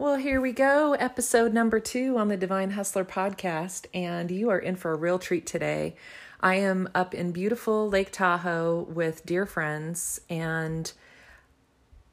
Well, 0.00 0.14
here 0.14 0.40
we 0.40 0.52
go, 0.52 0.92
episode 0.92 1.52
number 1.52 1.80
two 1.80 2.18
on 2.18 2.28
the 2.28 2.36
Divine 2.36 2.70
Hustler 2.70 3.04
podcast, 3.04 3.86
and 3.92 4.30
you 4.30 4.48
are 4.48 4.58
in 4.60 4.76
for 4.76 4.92
a 4.92 4.96
real 4.96 5.18
treat 5.18 5.44
today. 5.44 5.96
I 6.40 6.54
am 6.54 6.88
up 6.94 7.14
in 7.14 7.32
beautiful 7.32 7.88
Lake 7.88 8.12
Tahoe 8.12 8.86
with 8.88 9.26
dear 9.26 9.44
friends, 9.44 10.20
and 10.30 10.92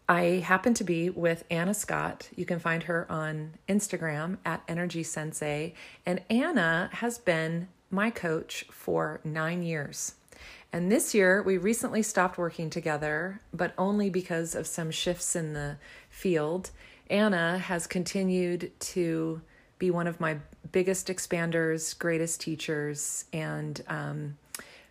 I 0.09 0.41
happen 0.43 0.73
to 0.73 0.83
be 0.83 1.11
with 1.11 1.43
Anna 1.51 1.75
Scott. 1.75 2.27
You 2.35 2.43
can 2.43 2.57
find 2.57 2.81
her 2.81 3.05
on 3.07 3.53
Instagram 3.69 4.39
at 4.43 4.63
Energy 4.67 5.03
Sensei, 5.03 5.75
and 6.07 6.23
Anna 6.27 6.89
has 6.91 7.19
been 7.19 7.67
my 7.91 8.09
coach 8.09 8.65
for 8.71 9.21
nine 9.23 9.61
years. 9.61 10.15
And 10.73 10.91
this 10.91 11.13
year, 11.13 11.43
we 11.43 11.59
recently 11.59 12.01
stopped 12.01 12.39
working 12.39 12.71
together, 12.71 13.41
but 13.53 13.75
only 13.77 14.09
because 14.09 14.55
of 14.55 14.65
some 14.65 14.89
shifts 14.89 15.35
in 15.35 15.53
the 15.53 15.77
field. 16.09 16.71
Anna 17.09 17.57
has 17.57 17.87
continued 17.87 18.71
to 18.79 19.41
be 19.77 19.91
one 19.91 20.07
of 20.07 20.19
my 20.19 20.37
biggest 20.71 21.07
expanders, 21.07 21.97
greatest 21.97 22.41
teachers, 22.41 23.25
and 23.33 23.83
um, 23.87 24.37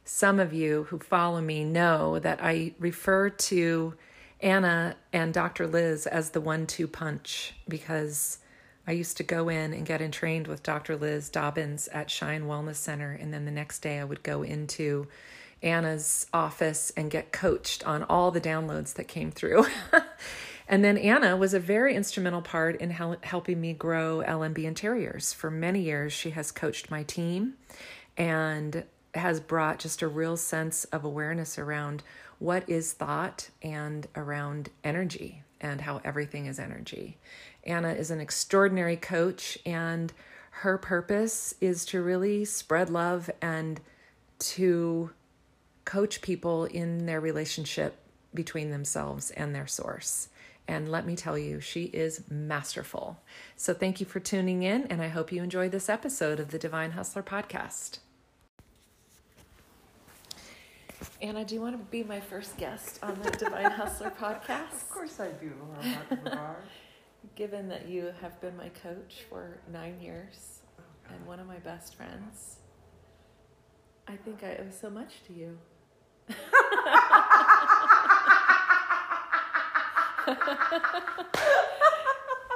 some 0.04 0.38
of 0.38 0.52
you 0.52 0.84
who 0.84 0.98
follow 0.98 1.40
me 1.40 1.64
know 1.64 2.18
that 2.18 2.40
I 2.42 2.74
refer 2.78 3.30
to 3.30 3.94
Anna 4.40 4.96
and 5.12 5.32
Dr. 5.32 5.66
Liz 5.66 6.06
as 6.06 6.30
the 6.30 6.40
one 6.40 6.66
two 6.66 6.86
punch 6.86 7.54
because 7.68 8.38
I 8.86 8.92
used 8.92 9.16
to 9.16 9.22
go 9.22 9.48
in 9.48 9.72
and 9.72 9.86
get 9.86 10.02
entrained 10.02 10.46
with 10.46 10.62
Dr. 10.62 10.96
Liz 10.96 11.30
Dobbins 11.30 11.88
at 11.88 12.10
Shine 12.10 12.44
Wellness 12.44 12.76
Center, 12.76 13.12
and 13.12 13.32
then 13.32 13.46
the 13.46 13.50
next 13.50 13.80
day 13.80 13.98
I 13.98 14.04
would 14.04 14.22
go 14.22 14.42
into 14.42 15.08
Anna's 15.62 16.26
office 16.34 16.92
and 16.94 17.10
get 17.10 17.32
coached 17.32 17.86
on 17.86 18.02
all 18.02 18.30
the 18.30 18.40
downloads 18.40 18.94
that 18.94 19.08
came 19.08 19.30
through. 19.30 19.66
And 20.66 20.84
then 20.84 20.96
Anna 20.96 21.36
was 21.36 21.52
a 21.52 21.60
very 21.60 21.94
instrumental 21.94 22.42
part 22.42 22.80
in 22.80 22.90
hel- 22.90 23.16
helping 23.22 23.60
me 23.60 23.72
grow 23.72 24.22
LMB 24.26 24.64
Interiors. 24.64 25.32
For 25.32 25.50
many 25.50 25.80
years, 25.80 26.12
she 26.12 26.30
has 26.30 26.50
coached 26.50 26.90
my 26.90 27.02
team 27.02 27.54
and 28.16 28.84
has 29.14 29.40
brought 29.40 29.78
just 29.78 30.02
a 30.02 30.08
real 30.08 30.36
sense 30.36 30.84
of 30.86 31.04
awareness 31.04 31.58
around 31.58 32.02
what 32.38 32.68
is 32.68 32.92
thought 32.92 33.50
and 33.62 34.06
around 34.16 34.70
energy 34.82 35.42
and 35.60 35.82
how 35.82 36.00
everything 36.04 36.46
is 36.46 36.58
energy. 36.58 37.16
Anna 37.64 37.92
is 37.92 38.10
an 38.10 38.20
extraordinary 38.20 38.96
coach, 38.96 39.56
and 39.64 40.12
her 40.50 40.76
purpose 40.76 41.54
is 41.60 41.84
to 41.86 42.02
really 42.02 42.44
spread 42.44 42.90
love 42.90 43.30
and 43.40 43.80
to 44.38 45.10
coach 45.84 46.20
people 46.20 46.64
in 46.66 47.06
their 47.06 47.20
relationship 47.20 47.96
between 48.34 48.70
themselves 48.70 49.30
and 49.30 49.54
their 49.54 49.66
source. 49.66 50.28
And 50.66 50.90
let 50.90 51.06
me 51.06 51.14
tell 51.14 51.36
you, 51.36 51.60
she 51.60 51.84
is 51.84 52.22
masterful. 52.30 53.20
So 53.56 53.74
thank 53.74 54.00
you 54.00 54.06
for 54.06 54.18
tuning 54.18 54.62
in, 54.62 54.86
and 54.86 55.02
I 55.02 55.08
hope 55.08 55.30
you 55.30 55.42
enjoy 55.42 55.68
this 55.68 55.88
episode 55.88 56.40
of 56.40 56.50
the 56.50 56.58
Divine 56.58 56.92
Hustler 56.92 57.22
podcast. 57.22 57.98
Anna, 61.20 61.44
do 61.44 61.54
you 61.54 61.60
want 61.60 61.78
to 61.78 61.84
be 61.90 62.02
my 62.02 62.20
first 62.20 62.56
guest 62.56 62.98
on 63.02 63.18
the 63.22 63.30
Divine 63.32 63.70
Hustler 63.70 64.10
podcast? 64.10 64.72
Of 64.72 64.90
course 64.90 65.20
I 65.20 65.28
do, 65.32 65.52
Laura 66.24 66.56
Given 67.36 67.68
that 67.68 67.88
you 67.88 68.12
have 68.20 68.40
been 68.40 68.56
my 68.56 68.68
coach 68.68 69.22
for 69.28 69.58
nine 69.72 69.98
years 70.00 70.60
oh, 70.78 70.82
and 71.14 71.26
one 71.26 71.40
of 71.40 71.46
my 71.46 71.58
best 71.58 71.94
friends, 71.94 72.56
I 74.06 74.16
think 74.16 74.42
I 74.42 74.56
owe 74.56 74.70
so 74.70 74.90
much 74.90 75.22
to 75.26 75.32
you. 75.32 75.58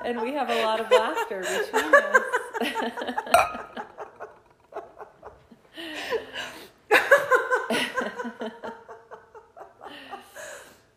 and 0.05 0.21
we 0.23 0.33
have 0.33 0.51
a 0.51 0.63
lot 0.63 0.81
of 0.81 0.91
laughter 0.91 1.41
between 1.41 1.95
us. 1.95 2.23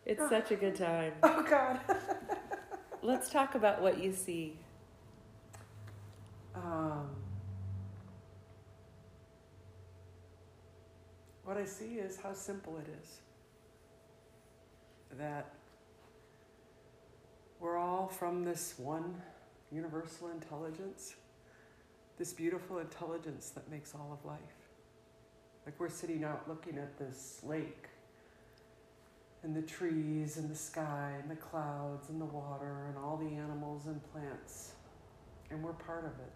it's 0.06 0.28
such 0.28 0.50
a 0.50 0.56
good 0.56 0.74
time. 0.74 1.12
Oh, 1.22 1.42
God. 1.48 1.80
Let's 3.02 3.28
talk 3.30 3.54
about 3.54 3.82
what 3.82 4.02
you 4.02 4.12
see. 4.12 4.56
Um, 6.54 7.08
what 11.44 11.56
I 11.56 11.64
see 11.64 11.94
is 11.94 12.16
how 12.16 12.32
simple 12.32 12.78
it 12.78 12.86
is. 13.02 13.20
That 15.18 15.52
we're 17.62 17.78
all 17.78 18.08
from 18.08 18.44
this 18.44 18.74
one 18.76 19.22
universal 19.70 20.28
intelligence, 20.30 21.14
this 22.18 22.32
beautiful 22.32 22.80
intelligence 22.80 23.50
that 23.50 23.70
makes 23.70 23.94
all 23.94 24.12
of 24.12 24.26
life. 24.26 24.40
Like 25.64 25.78
we're 25.78 25.88
sitting 25.88 26.24
out 26.24 26.48
looking 26.48 26.76
at 26.76 26.98
this 26.98 27.40
lake 27.44 27.86
and 29.44 29.54
the 29.54 29.62
trees 29.62 30.38
and 30.38 30.50
the 30.50 30.56
sky 30.56 31.12
and 31.20 31.30
the 31.30 31.36
clouds 31.36 32.08
and 32.08 32.20
the 32.20 32.26
water 32.26 32.86
and 32.88 32.98
all 32.98 33.16
the 33.16 33.32
animals 33.36 33.86
and 33.86 34.00
plants, 34.12 34.72
and 35.50 35.62
we're 35.62 35.72
part 35.72 36.04
of 36.04 36.10
it. 36.10 36.32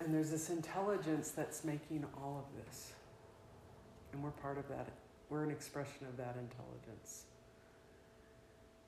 And 0.00 0.14
there's 0.14 0.30
this 0.30 0.50
intelligence 0.50 1.30
that's 1.30 1.64
making 1.64 2.04
all 2.14 2.46
of 2.46 2.66
this. 2.66 2.92
And 4.12 4.22
we're 4.22 4.32
part 4.32 4.58
of 4.58 4.68
that. 4.68 4.88
We're 5.30 5.44
an 5.44 5.50
expression 5.50 6.06
of 6.06 6.18
that 6.18 6.36
intelligence. 6.38 7.24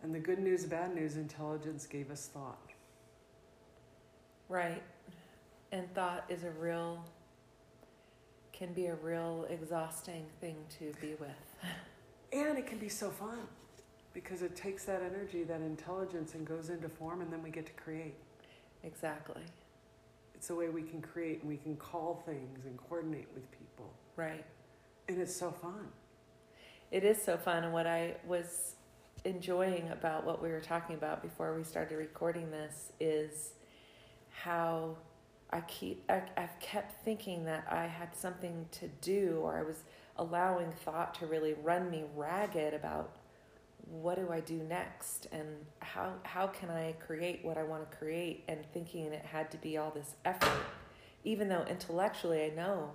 And 0.03 0.15
the 0.15 0.19
good 0.19 0.39
news, 0.39 0.65
bad 0.65 0.95
news, 0.95 1.17
intelligence 1.17 1.87
gave 1.87 2.11
us 2.11 2.27
thought. 2.33 2.73
Right. 4.49 4.83
And 5.73 5.93
thought 5.95 6.25
is 6.29 6.45
a 6.45 6.51
real, 6.51 7.05
can 8.53 8.73
be 8.73 8.87
a 8.87 8.95
real 8.95 9.47
exhausting 9.51 10.27
thing 10.41 10.57
to 10.79 10.93
be 11.01 11.15
with. 11.19 11.31
And 12.33 12.59
it 12.59 12.67
can 12.67 12.79
be 12.79 12.89
so 12.89 13.11
fun 13.11 13.39
because 14.12 14.43
it 14.43 14.55
takes 14.55 14.84
that 14.84 15.03
energy, 15.03 15.43
that 15.45 15.61
intelligence, 15.61 16.34
and 16.34 16.47
goes 16.47 16.71
into 16.71 16.89
form, 16.89 17.21
and 17.21 17.33
then 17.33 17.43
we 17.43 17.51
get 17.51 17.67
to 17.67 17.73
create. 17.73 18.15
Exactly. 18.83 19.43
It's 20.34 20.51
a 20.51 20.55
way 20.55 20.69
we 20.69 20.83
can 20.83 21.03
create 21.03 21.41
and 21.41 21.49
we 21.49 21.57
can 21.57 21.77
call 21.77 22.23
things 22.25 22.67
and 22.67 22.78
coordinate 22.89 23.27
with 23.34 23.51
people. 23.51 23.91
Right. 24.15 24.45
And 25.09 25.21
it's 25.21 25.34
so 25.34 25.51
fun. 25.51 25.89
It 26.91 27.05
is 27.05 27.21
so 27.21 27.37
fun. 27.37 27.65
And 27.65 27.73
what 27.73 27.87
I 27.87 28.17
was 28.27 28.76
enjoying 29.25 29.88
about 29.91 30.25
what 30.25 30.43
we 30.43 30.50
were 30.50 30.60
talking 30.60 30.94
about 30.94 31.22
before 31.22 31.54
we 31.54 31.65
started 31.65 31.97
recording 31.97 32.50
this 32.50 32.93
is 33.00 33.50
how 34.31 34.97
I 35.50 35.60
keep 35.62 36.04
I, 36.09 36.22
I've 36.37 36.59
kept 36.60 37.04
thinking 37.04 37.44
that 37.44 37.66
I 37.71 37.87
had 37.87 38.15
something 38.15 38.66
to 38.72 38.88
do 39.00 39.41
or 39.43 39.59
I 39.59 39.62
was 39.62 39.84
allowing 40.16 40.72
thought 40.72 41.15
to 41.16 41.27
really 41.27 41.54
run 41.54 41.91
me 41.91 42.04
ragged 42.15 42.75
about 42.75 43.16
what 43.88 44.16
do 44.16 44.32
I 44.32 44.41
do 44.41 44.56
next 44.56 45.28
and 45.33 45.47
how 45.78 46.15
how 46.25 46.48
can 46.48 46.71
I 46.71 46.93
create 46.93 47.44
what 47.44 47.56
I 47.56 47.62
want 47.62 47.88
to 47.91 47.97
create 47.97 48.44
and 48.48 48.60
thinking 48.72 49.06
it 49.06 49.25
had 49.25 49.50
to 49.53 49.56
be 49.59 49.77
all 49.77 49.91
this 49.91 50.15
effort. 50.25 50.62
Even 51.25 51.48
though 51.48 51.65
intellectually 51.69 52.44
I 52.44 52.50
know 52.50 52.93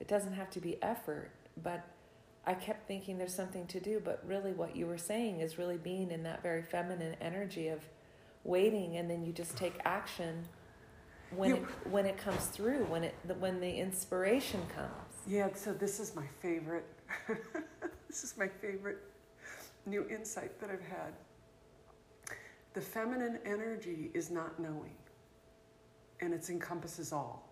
it 0.00 0.08
doesn't 0.08 0.34
have 0.34 0.50
to 0.50 0.60
be 0.60 0.82
effort 0.82 1.30
but 1.62 1.84
I 2.44 2.54
kept 2.54 2.88
thinking 2.88 3.18
there's 3.18 3.34
something 3.34 3.66
to 3.68 3.80
do, 3.80 4.00
but 4.04 4.22
really 4.26 4.52
what 4.52 4.74
you 4.74 4.86
were 4.86 4.98
saying 4.98 5.40
is 5.40 5.58
really 5.58 5.76
being 5.76 6.10
in 6.10 6.24
that 6.24 6.42
very 6.42 6.62
feminine 6.62 7.14
energy 7.20 7.68
of 7.68 7.80
waiting 8.44 8.96
and 8.96 9.08
then 9.08 9.24
you 9.24 9.32
just 9.32 9.56
take 9.56 9.74
action 9.84 10.44
when 11.36 11.50
you, 11.50 11.56
it, 11.56 11.90
when 11.90 12.04
it 12.04 12.18
comes 12.18 12.46
through, 12.46 12.84
when 12.86 13.04
it 13.04 13.14
when 13.38 13.60
the 13.60 13.70
inspiration 13.70 14.60
comes. 14.74 14.90
Yeah, 15.26 15.48
so 15.54 15.72
this 15.72 16.00
is 16.00 16.14
my 16.16 16.26
favorite 16.40 16.84
this 18.08 18.24
is 18.24 18.36
my 18.36 18.48
favorite 18.48 18.98
new 19.86 20.06
insight 20.08 20.60
that 20.60 20.70
I've 20.70 20.82
had. 20.82 21.12
The 22.74 22.80
feminine 22.80 23.38
energy 23.44 24.10
is 24.14 24.30
not 24.30 24.58
knowing. 24.58 24.94
And 26.20 26.32
it 26.32 26.48
encompasses 26.48 27.12
all 27.12 27.51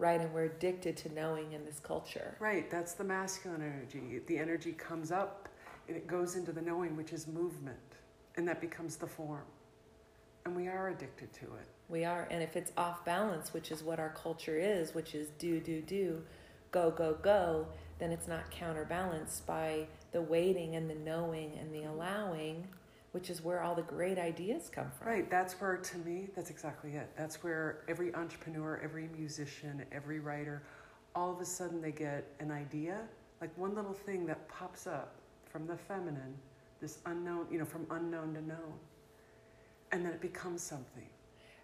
right? 0.00 0.20
And 0.20 0.32
we're 0.32 0.44
addicted 0.44 0.96
to 0.98 1.14
knowing 1.14 1.52
in 1.52 1.64
this 1.64 1.78
culture. 1.78 2.34
Right, 2.40 2.70
that's 2.70 2.94
the 2.94 3.04
masculine 3.04 3.62
energy. 3.62 4.20
The 4.26 4.38
energy 4.38 4.72
comes 4.72 5.12
up 5.12 5.48
and 5.86 5.96
it 5.96 6.06
goes 6.06 6.36
into 6.36 6.52
the 6.52 6.62
knowing, 6.62 6.96
which 6.96 7.12
is 7.12 7.26
movement, 7.26 7.76
and 8.36 8.48
that 8.48 8.60
becomes 8.60 8.96
the 8.96 9.06
form. 9.06 9.44
And 10.46 10.56
we 10.56 10.68
are 10.68 10.88
addicted 10.88 11.32
to 11.34 11.44
it. 11.44 11.68
We 11.88 12.04
are, 12.04 12.26
and 12.30 12.42
if 12.42 12.56
it's 12.56 12.72
off 12.76 13.04
balance, 13.04 13.52
which 13.52 13.70
is 13.70 13.82
what 13.82 14.00
our 14.00 14.10
culture 14.10 14.58
is, 14.58 14.94
which 14.94 15.14
is 15.14 15.28
do, 15.38 15.60
do, 15.60 15.82
do, 15.82 16.22
go, 16.70 16.90
go, 16.90 17.18
go, 17.20 17.66
then 17.98 18.10
it's 18.10 18.26
not 18.26 18.50
counterbalanced 18.50 19.46
by 19.46 19.86
the 20.12 20.22
waiting 20.22 20.76
and 20.76 20.88
the 20.88 20.94
knowing 20.94 21.58
and 21.60 21.74
the 21.74 21.84
allowing 21.84 22.66
which 23.12 23.30
is 23.30 23.42
where 23.42 23.62
all 23.62 23.74
the 23.74 23.82
great 23.82 24.18
ideas 24.18 24.70
come 24.72 24.90
from. 24.90 25.08
Right. 25.08 25.30
That's 25.30 25.54
where, 25.54 25.76
to 25.76 25.98
me, 25.98 26.28
that's 26.34 26.50
exactly 26.50 26.92
it. 26.92 27.10
That's 27.16 27.42
where 27.42 27.84
every 27.88 28.14
entrepreneur, 28.14 28.80
every 28.82 29.08
musician, 29.08 29.84
every 29.90 30.20
writer, 30.20 30.62
all 31.14 31.32
of 31.32 31.40
a 31.40 31.44
sudden 31.44 31.80
they 31.80 31.92
get 31.92 32.24
an 32.38 32.50
idea, 32.50 33.00
like 33.40 33.56
one 33.58 33.74
little 33.74 33.92
thing 33.92 34.26
that 34.26 34.48
pops 34.48 34.86
up 34.86 35.14
from 35.50 35.66
the 35.66 35.76
feminine 35.76 36.34
this 36.80 36.98
unknown, 37.06 37.46
you 37.50 37.58
know, 37.58 37.64
from 37.64 37.86
unknown 37.90 38.34
to 38.34 38.42
known. 38.42 38.74
And 39.92 40.04
then 40.04 40.12
it 40.12 40.20
becomes 40.20 40.62
something. 40.62 41.08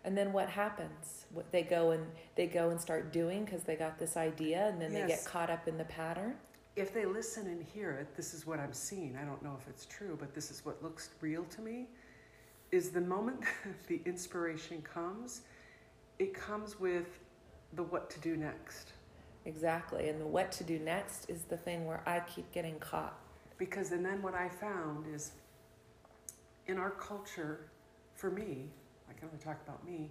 And 0.04 0.16
then 0.16 0.32
what 0.32 0.49
happens? 0.49 1.26
What 1.32 1.50
they 1.50 1.62
go 1.62 1.92
and 1.92 2.06
they 2.37 2.46
go 2.46 2.70
and 2.70 2.81
start 2.81 3.12
doing 3.12 3.44
because 3.44 3.62
they 3.62 3.76
got 3.76 3.99
this 3.99 4.16
idea, 4.16 4.69
and 4.69 4.81
then 4.81 4.92
they 4.92 5.06
get 5.06 5.25
caught 5.25 5.50
up 5.50 5.66
in 5.66 5.78
the 5.78 5.84
pattern. 5.84 6.34
If 6.76 6.93
they 6.93 7.06
listen 7.06 7.46
and 7.46 7.62
hear 7.62 7.93
it, 7.93 8.14
this 8.17 8.34
is 8.34 8.46
what 8.46 8.61
I'm 8.61 8.75
seeing. 8.75 9.17
I 9.20 9.25
don't 9.25 9.43
know 9.43 9.56
if 9.58 9.67
it's 9.67 9.87
true, 9.87 10.14
but 10.20 10.34
this 10.34 10.50
is 10.50 10.62
what 10.64 10.82
looks 10.82 11.08
real 11.23 11.44
to 11.44 11.62
me. 11.62 11.87
Is 12.70 12.90
the 12.90 13.00
moment 13.00 13.40
the 13.88 14.02
inspiration 14.05 14.82
comes, 14.82 15.40
it 16.19 16.34
comes 16.34 16.78
with 16.78 17.19
the 17.73 17.82
what 17.82 18.11
to 18.11 18.20
do 18.20 18.37
next. 18.37 18.93
Exactly. 19.46 20.11
And 20.11 20.20
the 20.20 20.26
what 20.26 20.52
to 20.52 20.64
do 20.64 20.78
next 20.78 21.31
is 21.31 21.43
the 21.43 21.56
thing 21.56 21.87
where 21.87 22.02
I 22.06 22.20
keep 22.20 22.50
getting 22.52 22.78
caught. 22.78 23.19
Because 23.56 23.93
and 23.93 24.05
then 24.05 24.20
what 24.20 24.34
I 24.34 24.50
found 24.50 25.06
is 25.14 25.32
in 26.67 26.76
our 26.76 26.90
culture, 26.90 27.70
for 28.14 28.31
me, 28.31 28.69
I 29.08 29.14
can 29.14 29.28
only 29.28 29.43
talk 29.43 29.56
about 29.67 29.87
me, 29.87 30.11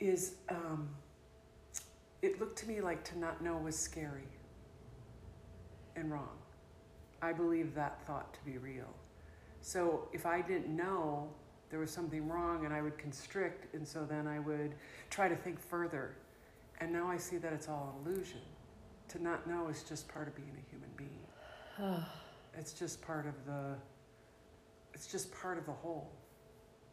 is 0.00 0.34
um, 0.50 0.88
it 2.20 2.38
looked 2.40 2.58
to 2.58 2.68
me 2.68 2.82
like 2.82 3.04
to 3.04 3.18
not 3.18 3.42
know 3.42 3.56
was 3.56 3.78
scary 3.78 4.26
and 6.00 6.10
wrong. 6.10 6.36
I 7.22 7.32
believe 7.32 7.74
that 7.74 8.04
thought 8.06 8.34
to 8.34 8.40
be 8.44 8.58
real. 8.58 8.88
So 9.60 10.08
if 10.12 10.26
I 10.26 10.40
didn't 10.40 10.74
know 10.74 11.28
there 11.70 11.78
was 11.78 11.90
something 11.90 12.28
wrong 12.28 12.64
and 12.64 12.74
I 12.74 12.82
would 12.82 12.98
constrict, 12.98 13.72
and 13.74 13.86
so 13.86 14.04
then 14.04 14.26
I 14.26 14.40
would 14.40 14.74
try 15.08 15.28
to 15.28 15.36
think 15.36 15.60
further. 15.60 16.16
And 16.80 16.92
now 16.92 17.08
I 17.08 17.16
see 17.16 17.36
that 17.36 17.52
it's 17.52 17.68
all 17.68 17.94
an 18.04 18.12
illusion. 18.12 18.40
To 19.08 19.22
not 19.22 19.46
know 19.46 19.68
is 19.68 19.82
just 19.82 20.08
part 20.08 20.26
of 20.26 20.34
being 20.34 20.56
a 20.56 20.70
human 20.70 20.90
being. 20.96 21.96
It's 22.58 22.72
just 22.72 23.00
part 23.00 23.28
of 23.28 23.34
the 23.46 23.76
it's 24.92 25.06
just 25.06 25.32
part 25.32 25.56
of 25.56 25.66
the 25.66 25.72
whole. 25.72 26.10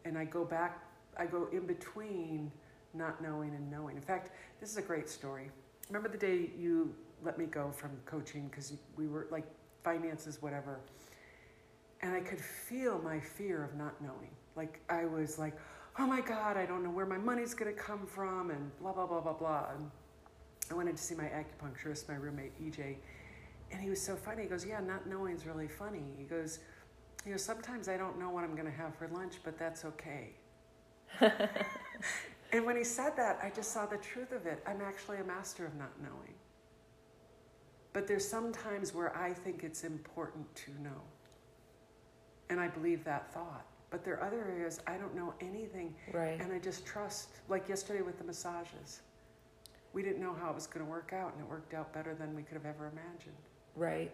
And 0.05 0.15
I 0.15 0.23
go 0.23 0.45
back 0.45 0.83
I 1.17 1.25
go 1.25 1.47
in 1.51 1.65
between 1.65 2.51
not 2.93 3.21
knowing 3.21 3.55
and 3.55 3.71
knowing. 3.71 3.95
In 3.95 4.03
fact, 4.03 4.29
this 4.59 4.69
is 4.69 4.77
a 4.77 4.83
great 4.83 5.09
story. 5.09 5.49
Remember 5.89 6.09
the 6.09 6.17
day 6.17 6.51
you 6.55 6.93
let 7.23 7.37
me 7.37 7.45
go 7.45 7.71
from 7.71 7.91
coaching 8.05 8.47
because 8.47 8.73
we 8.95 9.07
were 9.07 9.27
like 9.31 9.45
finances 9.83 10.41
whatever. 10.41 10.79
And 12.01 12.13
I 12.13 12.19
could 12.19 12.39
feel 12.39 12.99
my 13.03 13.19
fear 13.19 13.63
of 13.63 13.75
not 13.75 13.99
knowing. 14.01 14.31
Like 14.55 14.81
I 14.89 15.05
was 15.05 15.39
like, 15.39 15.57
"Oh 15.97 16.05
my 16.05 16.21
god, 16.21 16.57
I 16.57 16.65
don't 16.65 16.83
know 16.83 16.89
where 16.89 17.05
my 17.05 17.17
money's 17.17 17.53
going 17.53 17.73
to 17.73 17.79
come 17.79 18.05
from 18.05 18.51
and 18.51 18.77
blah 18.79 18.93
blah 18.93 19.07
blah 19.07 19.21
blah 19.21 19.33
blah." 19.33 19.65
And 19.75 19.89
I 20.69 20.73
wanted 20.73 20.97
to 20.97 21.03
see 21.03 21.15
my 21.15 21.25
acupuncturist, 21.25 22.07
my 22.07 22.15
roommate 22.15 22.53
EJ, 22.61 22.97
and 23.71 23.81
he 23.81 23.89
was 23.89 24.01
so 24.01 24.15
funny. 24.15 24.43
He 24.43 24.49
goes, 24.49 24.65
"Yeah, 24.65 24.79
not 24.79 25.07
knowing's 25.07 25.45
really 25.45 25.67
funny." 25.67 26.03
He 26.17 26.23
goes, 26.23 26.59
"You 27.25 27.31
know, 27.31 27.37
sometimes 27.37 27.87
I 27.87 27.97
don't 27.97 28.19
know 28.19 28.29
what 28.29 28.43
I'm 28.43 28.55
going 28.55 28.71
to 28.71 28.77
have 28.77 28.95
for 28.95 29.07
lunch, 29.07 29.35
but 29.43 29.57
that's 29.57 29.85
okay." 29.85 30.35
and 32.51 32.65
when 32.65 32.75
he 32.75 32.83
said 32.83 33.15
that, 33.17 33.39
I 33.41 33.49
just 33.49 33.71
saw 33.71 33.85
the 33.85 33.97
truth 33.97 34.31
of 34.31 34.45
it. 34.45 34.61
I'm 34.67 34.81
actually 34.81 35.17
a 35.17 35.23
master 35.23 35.65
of 35.65 35.75
not 35.75 35.91
knowing. 36.01 36.36
But 37.97 38.05
there's 38.05 38.27
some 38.27 38.51
times 38.53 38.93
where 38.93 39.17
I 39.17 39.33
think 39.33 39.63
it's 39.63 39.83
important 39.83 40.45
to 40.53 40.71
know. 40.83 41.01
And 42.51 42.59
I 42.59 42.67
believe 42.67 43.03
that 43.05 43.33
thought. 43.33 43.65
But 43.89 44.05
there 44.05 44.19
are 44.19 44.27
other 44.27 44.45
areas 44.47 44.79
I 44.85 44.97
don't 44.97 45.15
know 45.15 45.33
anything 45.41 45.95
Right. 46.13 46.39
and 46.39 46.53
I 46.53 46.59
just 46.59 46.85
trust, 46.85 47.29
like 47.49 47.67
yesterday 47.67 48.03
with 48.03 48.19
the 48.19 48.23
massages. 48.23 49.01
We 49.93 50.03
didn't 50.03 50.21
know 50.21 50.31
how 50.31 50.51
it 50.51 50.53
was 50.53 50.67
going 50.67 50.85
to 50.85 50.91
work 50.91 51.11
out, 51.11 51.33
and 51.33 51.41
it 51.41 51.49
worked 51.49 51.73
out 51.73 51.91
better 51.91 52.13
than 52.13 52.35
we 52.35 52.43
could 52.43 52.53
have 52.53 52.67
ever 52.67 52.85
imagined. 52.85 53.41
Right. 53.75 54.13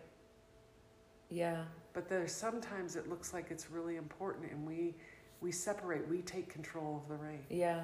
Yeah. 1.29 1.65
But 1.91 2.07
there's 2.07 2.31
sometimes 2.31 2.95
it 2.95 3.09
looks 3.09 3.33
like 3.33 3.51
it's 3.51 3.69
really 3.69 3.97
important, 3.97 4.49
and 4.49 4.65
we 4.65 4.95
we 5.41 5.51
separate. 5.51 6.07
We 6.07 6.21
take 6.21 6.47
control 6.47 7.01
of 7.03 7.09
the 7.09 7.21
rein. 7.21 7.43
Yeah. 7.49 7.83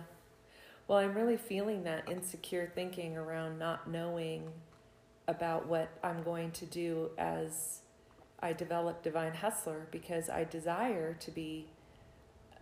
Well, 0.88 1.00
I'm 1.00 1.14
really 1.14 1.36
feeling 1.36 1.84
that 1.84 2.08
insecure 2.10 2.72
thinking 2.74 3.18
around 3.18 3.60
not 3.60 3.90
knowing 3.92 4.50
about 5.30 5.68
what 5.68 5.90
I'm 6.04 6.24
going 6.24 6.50
to 6.52 6.66
do 6.66 7.12
as 7.20 7.82
I 8.40 8.52
develop 8.54 9.04
Divine 9.04 9.36
Hustler 9.36 9.88
because 9.92 10.28
I 10.28 10.44
desire 10.44 11.14
to 11.20 11.32
be 11.32 11.68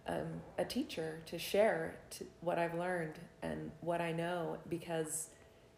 um, 0.06 0.42
a 0.58 0.66
teacher, 0.66 1.20
to 1.28 1.40
share 1.40 1.96
to 2.12 2.26
what 2.42 2.60
I've 2.60 2.76
learned 2.76 3.20
and 3.42 3.72
what 3.80 4.02
I 4.02 4.12
know 4.12 4.58
because 4.70 5.30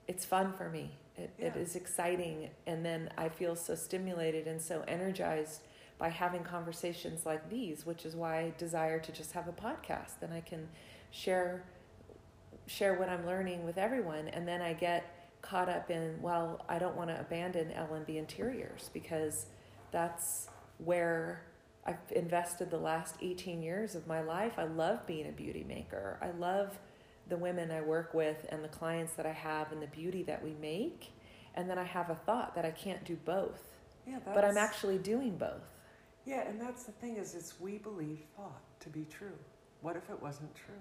it's 0.07 0.25
fun 0.25 0.51
for 0.53 0.69
me. 0.69 0.91
It, 1.15 1.29
it 1.37 1.53
Yeah. 1.55 1.61
is 1.61 1.75
exciting. 1.75 2.49
And 2.65 2.83
then 2.83 3.11
I 3.17 3.29
feel 3.29 3.55
so 3.55 3.75
stimulated 3.75 4.47
and 4.47 4.59
so 4.59 4.83
energized 4.87 5.61
by 5.99 6.09
having 6.09 6.43
conversations 6.43 7.25
like 7.25 7.49
these, 7.49 7.85
which 7.85 8.03
is 8.05 8.15
why 8.15 8.39
I 8.39 8.53
desire 8.57 8.99
to 8.99 9.11
just 9.11 9.33
have 9.33 9.47
a 9.47 9.51
podcast. 9.51 10.19
Then 10.21 10.31
I 10.31 10.41
can 10.41 10.69
share 11.11 11.63
share 12.65 12.93
what 12.99 13.09
I'm 13.09 13.25
learning 13.25 13.65
with 13.65 13.79
everyone, 13.79 14.27
and 14.27 14.47
then 14.47 14.61
I 14.61 14.73
get 14.73 15.18
caught 15.41 15.69
up 15.69 15.89
in 15.89 16.21
well, 16.21 16.63
I 16.69 16.79
don't 16.79 16.95
want 16.95 17.09
to 17.09 17.19
abandon 17.19 17.69
LMB 17.69 18.15
Interiors 18.15 18.89
because 18.93 19.45
that's 19.91 20.47
where 20.77 21.43
I've 21.85 21.97
invested 22.15 22.69
the 22.69 22.77
last 22.77 23.15
18 23.21 23.61
years 23.63 23.95
of 23.95 24.05
my 24.07 24.21
life. 24.21 24.53
I 24.57 24.65
love 24.65 25.05
being 25.07 25.27
a 25.27 25.31
beauty 25.31 25.65
maker. 25.67 26.17
I 26.21 26.31
love 26.31 26.77
the 27.29 27.37
women 27.37 27.71
I 27.71 27.81
work 27.81 28.13
with 28.13 28.45
and 28.49 28.63
the 28.63 28.67
clients 28.69 29.13
that 29.13 29.25
I 29.25 29.31
have 29.31 29.71
and 29.71 29.81
the 29.81 29.87
beauty 29.87 30.23
that 30.23 30.43
we 30.43 30.53
make. 30.61 31.11
And 31.55 31.69
then 31.69 31.77
I 31.77 31.83
have 31.83 32.09
a 32.09 32.15
thought 32.15 32.55
that 32.55 32.65
I 32.65 32.71
can't 32.71 33.03
do 33.05 33.15
both, 33.25 33.61
Yeah, 34.07 34.19
that's, 34.23 34.35
but 34.35 34.45
I'm 34.45 34.57
actually 34.57 34.97
doing 34.97 35.37
both. 35.37 35.63
yeah, 36.25 36.47
and 36.47 36.61
that's 36.61 36.83
the 36.83 36.91
thing 36.93 37.17
is, 37.17 37.33
it's 37.35 37.59
we 37.59 37.77
believe 37.79 38.19
thought 38.37 38.61
to 38.81 38.89
be 38.89 39.05
true. 39.09 39.37
What 39.81 39.95
if 39.95 40.09
it 40.09 40.21
wasn't 40.21 40.53
true? 40.55 40.75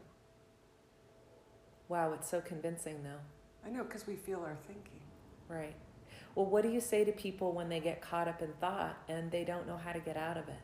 Wow, 1.88 2.12
it's 2.12 2.28
so 2.30 2.40
convincing 2.40 3.02
though. 3.02 3.20
I 3.66 3.70
know 3.70 3.84
because 3.84 4.06
we 4.06 4.16
feel 4.16 4.40
our 4.40 4.56
thinking. 4.66 5.00
Right. 5.48 5.74
Well, 6.34 6.46
what 6.46 6.62
do 6.62 6.70
you 6.70 6.80
say 6.80 7.04
to 7.04 7.12
people 7.12 7.52
when 7.52 7.68
they 7.68 7.80
get 7.80 8.00
caught 8.00 8.28
up 8.28 8.42
in 8.42 8.52
thought 8.60 8.96
and 9.08 9.30
they 9.30 9.44
don't 9.44 9.66
know 9.66 9.76
how 9.76 9.92
to 9.92 10.00
get 10.00 10.16
out 10.16 10.36
of 10.36 10.48
it? 10.48 10.60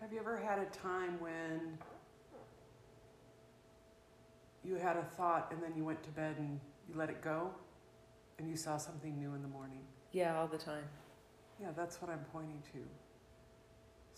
Have 0.00 0.12
you 0.12 0.20
ever 0.20 0.38
had 0.38 0.58
a 0.58 0.64
time 0.66 1.20
when 1.20 1.76
you 4.64 4.76
had 4.76 4.96
a 4.96 5.02
thought 5.02 5.52
and 5.52 5.62
then 5.62 5.72
you 5.76 5.84
went 5.84 6.02
to 6.04 6.10
bed 6.10 6.36
and 6.38 6.58
you 6.88 6.94
let 6.96 7.10
it 7.10 7.20
go 7.20 7.50
and 8.38 8.48
you 8.48 8.56
saw 8.56 8.78
something 8.78 9.18
new 9.18 9.34
in 9.34 9.42
the 9.42 9.48
morning? 9.48 9.80
Yeah, 10.12 10.38
all 10.38 10.46
the 10.46 10.56
time. 10.56 10.84
Yeah, 11.60 11.68
that's 11.76 12.00
what 12.00 12.10
I'm 12.10 12.24
pointing 12.32 12.62
to. 12.72 12.78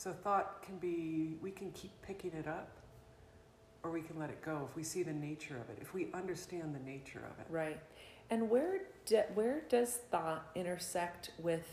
So 0.01 0.15
thought 0.15 0.63
can 0.63 0.79
be, 0.79 1.37
we 1.43 1.51
can 1.51 1.73
keep 1.73 1.91
picking 2.01 2.33
it 2.33 2.49
up 2.49 2.71
or 3.83 3.91
we 3.91 4.01
can 4.01 4.19
let 4.19 4.31
it 4.31 4.41
go 4.41 4.67
if 4.71 4.75
we 4.75 4.83
see 4.83 5.03
the 5.03 5.13
nature 5.13 5.59
of 5.59 5.69
it, 5.69 5.77
if 5.79 5.93
we 5.93 6.09
understand 6.15 6.75
the 6.75 6.91
nature 6.91 7.19
of 7.19 7.39
it. 7.39 7.47
Right. 7.51 7.79
And 8.31 8.49
where 8.49 8.81
where 9.35 9.61
does 9.69 9.99
thought 10.11 10.47
intersect 10.55 11.33
with 11.39 11.67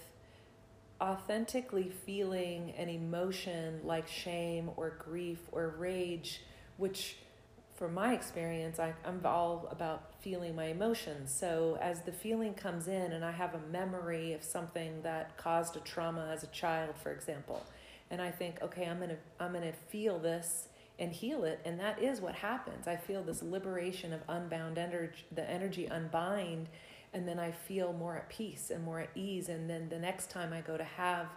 authentically 0.99 1.89
feeling 2.05 2.73
an 2.77 2.89
emotion 2.89 3.79
like 3.85 4.09
shame 4.09 4.71
or 4.75 4.89
grief 4.99 5.39
or 5.53 5.75
rage, 5.77 6.41
which 6.75 7.19
from 7.75 7.93
my 7.93 8.13
experience, 8.13 8.77
I, 8.77 8.93
I'm 9.05 9.21
all 9.23 9.69
about 9.71 10.15
feeling 10.19 10.53
my 10.53 10.65
emotions. 10.65 11.33
So 11.33 11.77
as 11.79 12.01
the 12.01 12.11
feeling 12.11 12.55
comes 12.55 12.89
in 12.89 13.13
and 13.13 13.23
I 13.23 13.31
have 13.31 13.53
a 13.53 13.71
memory 13.71 14.33
of 14.33 14.43
something 14.43 15.01
that 15.03 15.37
caused 15.37 15.77
a 15.77 15.79
trauma 15.79 16.29
as 16.33 16.43
a 16.43 16.47
child, 16.47 16.95
for 17.01 17.13
example, 17.13 17.63
and 18.09 18.21
I 18.21 18.31
think, 18.31 18.61
okay, 18.61 18.85
I'm 18.85 18.99
gonna 18.99 19.17
I'm 19.39 19.53
gonna 19.53 19.73
feel 19.89 20.19
this 20.19 20.69
and 20.99 21.11
heal 21.11 21.43
it, 21.43 21.59
and 21.65 21.79
that 21.79 22.01
is 22.01 22.21
what 22.21 22.35
happens. 22.35 22.87
I 22.87 22.95
feel 22.95 23.23
this 23.23 23.43
liberation 23.43 24.13
of 24.13 24.21
unbound 24.27 24.77
energy, 24.77 25.25
the 25.31 25.47
energy 25.49 25.87
unbind, 25.89 26.69
and 27.13 27.27
then 27.27 27.39
I 27.39 27.51
feel 27.51 27.93
more 27.93 28.17
at 28.17 28.29
peace 28.29 28.71
and 28.71 28.83
more 28.83 28.99
at 28.99 29.09
ease. 29.15 29.49
And 29.49 29.69
then 29.69 29.89
the 29.89 29.99
next 29.99 30.29
time 30.29 30.53
I 30.53 30.61
go 30.61 30.77
to 30.77 30.83
have 30.83 31.27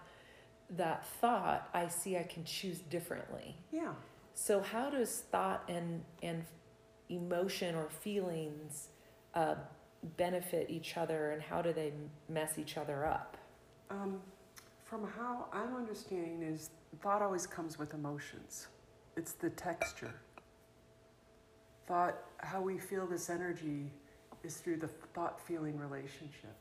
that 0.76 1.06
thought, 1.06 1.68
I 1.74 1.88
see 1.88 2.16
I 2.16 2.22
can 2.22 2.44
choose 2.44 2.78
differently. 2.78 3.56
Yeah. 3.70 3.92
So 4.34 4.60
how 4.60 4.90
does 4.90 5.24
thought 5.30 5.64
and 5.68 6.02
and 6.22 6.44
emotion 7.08 7.74
or 7.74 7.88
feelings 7.90 8.88
uh, 9.34 9.56
benefit 10.16 10.70
each 10.70 10.96
other, 10.96 11.32
and 11.32 11.42
how 11.42 11.60
do 11.60 11.72
they 11.72 11.92
mess 12.28 12.58
each 12.58 12.76
other 12.76 13.04
up? 13.04 13.36
Um, 13.90 14.20
from 14.90 15.06
how 15.16 15.46
I'm 15.52 15.76
understanding 15.76 16.42
is 16.42 16.70
thought 17.00 17.22
always 17.22 17.46
comes 17.46 17.78
with 17.78 17.94
emotions. 17.94 18.66
It's 19.16 19.32
the 19.32 19.50
texture. 19.50 20.12
Thought, 21.86 22.18
how 22.38 22.60
we 22.60 22.76
feel 22.76 23.06
this 23.06 23.30
energy 23.30 23.92
is 24.42 24.56
through 24.56 24.78
the 24.78 24.88
thought 24.88 25.40
feeling 25.46 25.78
relationship. 25.78 26.56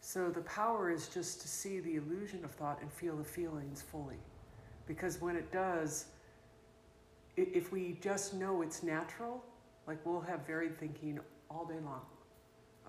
So 0.00 0.30
the 0.30 0.40
power 0.42 0.90
is 0.90 1.08
just 1.08 1.42
to 1.42 1.48
see 1.48 1.80
the 1.80 1.96
illusion 1.96 2.42
of 2.44 2.52
thought 2.52 2.80
and 2.80 2.90
feel 2.90 3.14
the 3.14 3.24
feelings 3.24 3.82
fully. 3.82 4.16
Because 4.86 5.20
when 5.20 5.36
it 5.36 5.52
does, 5.52 6.06
if 7.36 7.72
we 7.72 7.98
just 8.00 8.32
know 8.32 8.62
it's 8.62 8.82
natural, 8.82 9.44
like 9.86 9.98
we'll 10.06 10.22
have 10.22 10.46
varied 10.46 10.78
thinking 10.78 11.20
all 11.50 11.66
day 11.66 11.80
long. 11.84 12.00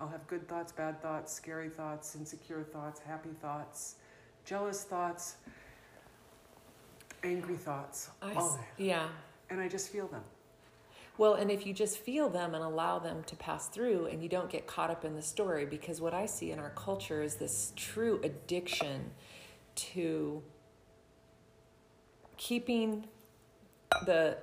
I'll 0.00 0.08
have 0.08 0.26
good 0.28 0.48
thoughts, 0.48 0.72
bad 0.72 1.02
thoughts, 1.02 1.32
scary 1.32 1.68
thoughts, 1.68 2.14
insecure 2.14 2.62
thoughts, 2.62 3.00
happy 3.00 3.30
thoughts, 3.42 3.96
jealous 4.48 4.82
thoughts, 4.82 5.36
angry 7.22 7.56
thoughts. 7.56 8.08
I 8.22 8.32
all 8.34 8.52
s- 8.54 8.58
yeah. 8.78 9.08
And 9.50 9.60
I 9.60 9.68
just 9.68 9.90
feel 9.90 10.08
them. 10.08 10.22
Well, 11.18 11.34
and 11.34 11.50
if 11.50 11.66
you 11.66 11.74
just 11.74 11.98
feel 11.98 12.28
them 12.30 12.54
and 12.54 12.62
allow 12.64 12.98
them 12.98 13.24
to 13.24 13.36
pass 13.36 13.68
through 13.68 14.06
and 14.06 14.22
you 14.22 14.28
don't 14.28 14.48
get 14.48 14.66
caught 14.66 14.88
up 14.88 15.04
in 15.04 15.16
the 15.16 15.22
story, 15.22 15.66
because 15.66 16.00
what 16.00 16.14
I 16.14 16.26
see 16.26 16.50
in 16.52 16.58
our 16.58 16.70
culture 16.70 17.22
is 17.22 17.34
this 17.34 17.72
true 17.76 18.20
addiction 18.22 19.10
to 19.74 20.42
keeping 22.36 23.06
the 24.06 24.38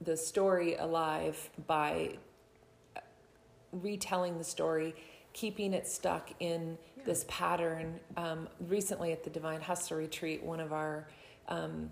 the 0.00 0.16
story 0.16 0.74
alive 0.76 1.50
by 1.66 2.16
uh, 2.96 3.00
retelling 3.72 4.38
the 4.38 4.44
story, 4.44 4.94
keeping 5.32 5.72
it 5.72 5.86
stuck 5.88 6.30
in 6.40 6.78
Yeah. 6.98 7.04
this 7.04 7.24
pattern. 7.28 8.00
Um, 8.16 8.48
recently, 8.60 9.12
at 9.12 9.24
the 9.24 9.30
Divine 9.30 9.60
Hustler 9.60 9.96
retreat, 9.98 10.42
one 10.42 10.60
of 10.60 10.72
our 10.72 11.06
um, 11.48 11.90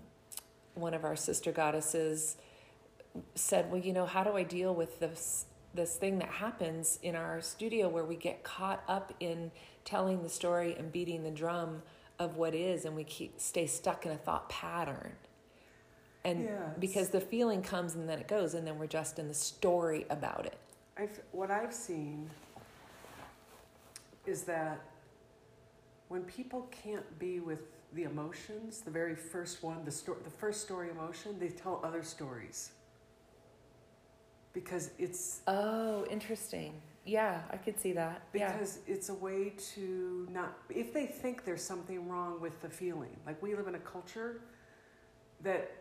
one 0.75 0.93
of 0.93 1.03
our 1.03 1.15
sister 1.15 1.51
goddesses 1.51 2.37
said, 3.35 3.71
"Well, 3.71 3.81
you 3.81 3.93
know, 3.93 4.05
how 4.05 4.23
do 4.23 4.31
I 4.37 4.43
deal 4.43 4.73
with 4.75 4.99
this 4.99 5.45
this 5.73 5.95
thing 5.95 6.19
that 6.19 6.29
happens 6.29 6.97
in 7.03 7.15
our 7.15 7.41
studio 7.41 7.87
where 7.89 8.05
we 8.05 8.15
get 8.15 8.43
caught 8.43 8.83
up 8.87 9.13
in 9.19 9.51
telling 9.85 10.23
the 10.23 10.29
story 10.29 10.75
and 10.77 10.91
beating 10.91 11.23
the 11.23 11.31
drum 11.31 11.81
of 12.19 12.35
what 12.37 12.55
is, 12.55 12.85
and 12.85 12.95
we 12.95 13.03
keep 13.03 13.39
stay 13.39 13.67
stuck 13.67 14.05
in 14.05 14.11
a 14.11 14.17
thought 14.17 14.49
pattern." 14.49 15.13
And 16.23 16.43
it's- 16.43 16.73
because 16.79 17.09
the 17.09 17.21
feeling 17.21 17.61
comes 17.61 17.95
and 17.95 18.09
then 18.09 18.19
it 18.19 18.27
goes, 18.27 18.53
and 18.53 18.67
then 18.67 18.77
we're 18.77 18.87
just 18.87 19.17
in 19.17 19.27
the 19.29 19.33
story 19.33 20.05
about 20.09 20.45
it. 20.45 20.57
I've, 20.97 21.21
what 21.31 21.49
I've 21.51 21.73
seen 21.73 22.29
is 24.25 24.43
that 24.43 24.81
when 26.09 26.23
people 26.23 26.69
can't 26.83 27.19
be 27.19 27.39
with 27.39 27.59
the 27.93 28.03
emotions, 28.03 28.81
the 28.81 28.91
very 28.91 29.15
first 29.15 29.63
one, 29.63 29.83
the, 29.85 29.91
sto- 29.91 30.17
the 30.23 30.29
first 30.29 30.61
story 30.61 30.89
emotion, 30.89 31.37
they 31.39 31.49
tell 31.49 31.81
other 31.83 32.03
stories. 32.03 32.71
Because 34.53 34.91
it's 34.97 35.41
Oh, 35.47 36.05
interesting. 36.09 36.73
Yeah, 37.05 37.41
I 37.51 37.57
could 37.57 37.79
see 37.79 37.93
that. 37.93 38.23
Yeah. 38.33 38.51
because 38.51 38.79
it's 38.87 39.07
a 39.09 39.13
way 39.13 39.53
to 39.75 40.27
not 40.31 40.57
if 40.69 40.93
they 40.93 41.05
think 41.05 41.45
there's 41.45 41.63
something 41.63 42.09
wrong 42.09 42.41
with 42.41 42.61
the 42.61 42.69
feeling. 42.69 43.15
Like 43.25 43.41
we 43.41 43.55
live 43.55 43.67
in 43.67 43.75
a 43.75 43.79
culture 43.79 44.41
that 45.41 45.71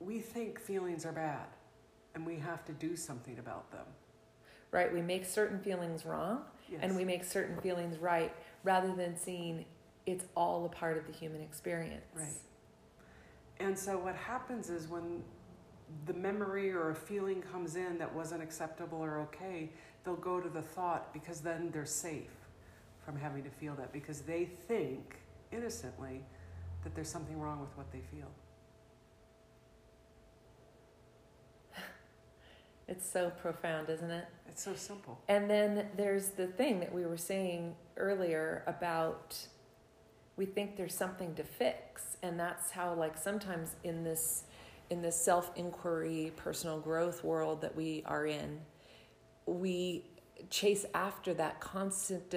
we 0.00 0.20
think 0.20 0.58
feelings 0.58 1.04
are 1.04 1.12
bad 1.12 1.46
and 2.14 2.24
we 2.24 2.36
have 2.36 2.64
to 2.66 2.72
do 2.72 2.96
something 2.96 3.38
about 3.38 3.70
them. 3.72 3.84
Right, 4.70 4.92
we 4.92 5.02
make 5.02 5.24
certain 5.26 5.58
feelings 5.60 6.06
wrong 6.06 6.42
Yes. 6.70 6.80
and 6.82 6.96
we 6.96 7.04
make 7.04 7.24
certain 7.24 7.60
feelings 7.60 7.98
right 7.98 8.32
rather 8.64 8.92
than 8.94 9.16
seeing 9.16 9.64
it's 10.06 10.24
all 10.34 10.64
a 10.66 10.68
part 10.68 10.98
of 10.98 11.06
the 11.06 11.12
human 11.12 11.40
experience. 11.40 12.04
Right. 12.14 12.26
And 13.60 13.78
so 13.78 13.96
what 13.98 14.16
happens 14.16 14.68
is 14.68 14.88
when 14.88 15.22
the 16.06 16.14
memory 16.14 16.72
or 16.72 16.90
a 16.90 16.94
feeling 16.94 17.42
comes 17.42 17.76
in 17.76 17.98
that 17.98 18.12
wasn't 18.12 18.42
acceptable 18.42 18.98
or 18.98 19.20
okay, 19.20 19.70
they'll 20.04 20.16
go 20.16 20.40
to 20.40 20.48
the 20.48 20.62
thought 20.62 21.12
because 21.12 21.40
then 21.40 21.70
they're 21.72 21.86
safe 21.86 22.32
from 23.04 23.16
having 23.16 23.44
to 23.44 23.50
feel 23.50 23.74
that 23.74 23.92
because 23.92 24.22
they 24.22 24.48
think 24.66 25.16
innocently 25.52 26.22
that 26.82 26.94
there's 26.94 27.08
something 27.08 27.38
wrong 27.38 27.60
with 27.60 27.76
what 27.76 27.90
they 27.92 28.00
feel. 28.14 28.30
It's 32.88 33.08
so 33.08 33.30
profound, 33.30 33.88
isn't 33.88 34.10
it? 34.10 34.26
It's 34.48 34.62
so 34.62 34.74
simple. 34.74 35.20
And 35.28 35.48
then 35.50 35.88
there's 35.96 36.28
the 36.30 36.46
thing 36.46 36.80
that 36.80 36.92
we 36.94 37.06
were 37.06 37.16
saying 37.16 37.74
earlier 37.96 38.62
about 38.66 39.36
we 40.36 40.44
think 40.46 40.76
there's 40.76 40.94
something 40.94 41.32
to 41.36 41.44
fix 41.44 42.16
and 42.22 42.38
that's 42.38 42.72
how 42.72 42.92
like 42.94 43.16
sometimes 43.16 43.76
in 43.84 44.02
this 44.02 44.42
in 44.90 45.00
this 45.00 45.14
self-inquiry 45.14 46.32
personal 46.34 46.80
growth 46.80 47.22
world 47.22 47.60
that 47.60 47.74
we 47.76 48.02
are 48.04 48.26
in 48.26 48.60
we 49.46 50.04
chase 50.50 50.84
after 50.92 51.32
that 51.34 51.60
constant 51.60 52.34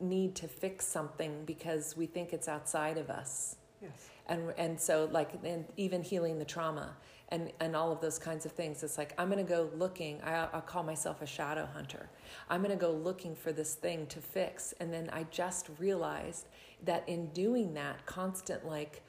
need 0.00 0.34
to 0.34 0.48
fix 0.48 0.84
something 0.84 1.44
because 1.44 1.96
we 1.96 2.06
think 2.06 2.32
it's 2.32 2.48
outside 2.48 2.98
of 2.98 3.08
us 3.08 3.54
Yes. 3.80 4.08
and 4.26 4.52
and 4.58 4.80
so 4.80 5.08
like 5.12 5.30
and 5.44 5.64
even 5.76 6.02
healing 6.02 6.40
the 6.40 6.44
trauma 6.44 6.96
and 7.30 7.52
and 7.60 7.76
all 7.76 7.92
of 7.92 8.00
those 8.00 8.18
kinds 8.18 8.46
of 8.46 8.52
things 8.52 8.82
it's 8.82 8.98
like 8.98 9.14
i'm 9.18 9.30
going 9.30 9.44
to 9.44 9.48
go 9.48 9.70
looking 9.76 10.20
I, 10.22 10.48
i'll 10.52 10.60
call 10.60 10.82
myself 10.82 11.22
a 11.22 11.26
shadow 11.26 11.68
hunter 11.72 12.08
i'm 12.48 12.62
going 12.62 12.76
to 12.76 12.80
go 12.80 12.90
looking 12.90 13.34
for 13.34 13.52
this 13.52 13.74
thing 13.74 14.06
to 14.06 14.20
fix 14.20 14.74
and 14.80 14.92
then 14.92 15.10
i 15.12 15.24
just 15.30 15.68
realized 15.78 16.48
that 16.84 17.08
in 17.08 17.26
doing 17.28 17.74
that 17.74 18.06
constant 18.06 18.66
like 18.66 19.02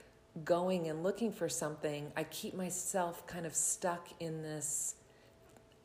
going 0.43 0.87
and 0.87 1.03
looking 1.03 1.31
for 1.31 1.49
something 1.49 2.11
i 2.15 2.23
keep 2.25 2.53
myself 2.53 3.25
kind 3.27 3.45
of 3.45 3.55
stuck 3.55 4.07
in 4.19 4.41
this 4.41 4.95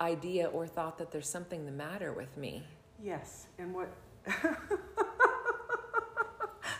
idea 0.01 0.47
or 0.47 0.67
thought 0.67 0.99
that 0.99 1.11
there's 1.11 1.29
something 1.29 1.65
the 1.67 1.73
matter 1.73 2.13
with 2.13 2.37
me 2.37 2.65
Yes. 3.03 3.49
And 3.59 3.75
what 3.75 3.93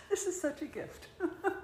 This 0.09 0.25
is 0.27 0.39
such 0.39 0.61
a 0.61 0.65
gift. 0.65 1.07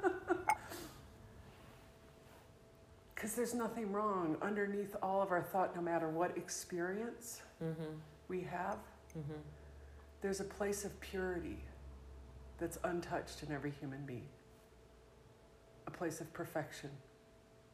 Because 3.22 3.36
there's 3.36 3.54
nothing 3.54 3.92
wrong 3.92 4.36
underneath 4.42 4.96
all 5.04 5.22
of 5.22 5.30
our 5.30 5.44
thought, 5.44 5.76
no 5.76 5.82
matter 5.82 6.10
what 6.10 6.36
experience 6.36 7.44
mm-hmm 7.64 7.94
we 8.28 8.42
have, 8.42 8.78
mm-hmm 9.16 9.40
there's 10.22 10.40
a 10.40 10.44
place 10.46 10.86
of 10.86 11.00
purity 11.02 11.58
that's 12.60 12.80
untouched 12.84 13.44
in 13.44 13.52
every 13.52 13.72
human 13.72 14.06
being. 14.06 14.28
A 15.88 15.92
place 15.92 16.22
of 16.22 16.32
perfection. 16.34 16.92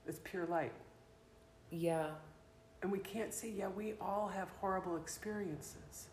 It's 0.06 0.20
pure 0.24 0.46
light. 0.48 0.74
yeah 1.70 2.08
And 2.82 2.92
we 2.92 3.00
can't 3.00 3.34
see, 3.34 3.50
yeah, 3.52 3.68
we 3.70 3.94
all 4.02 4.28
have 4.30 4.50
horrible 4.62 4.98
experiences. 4.98 6.08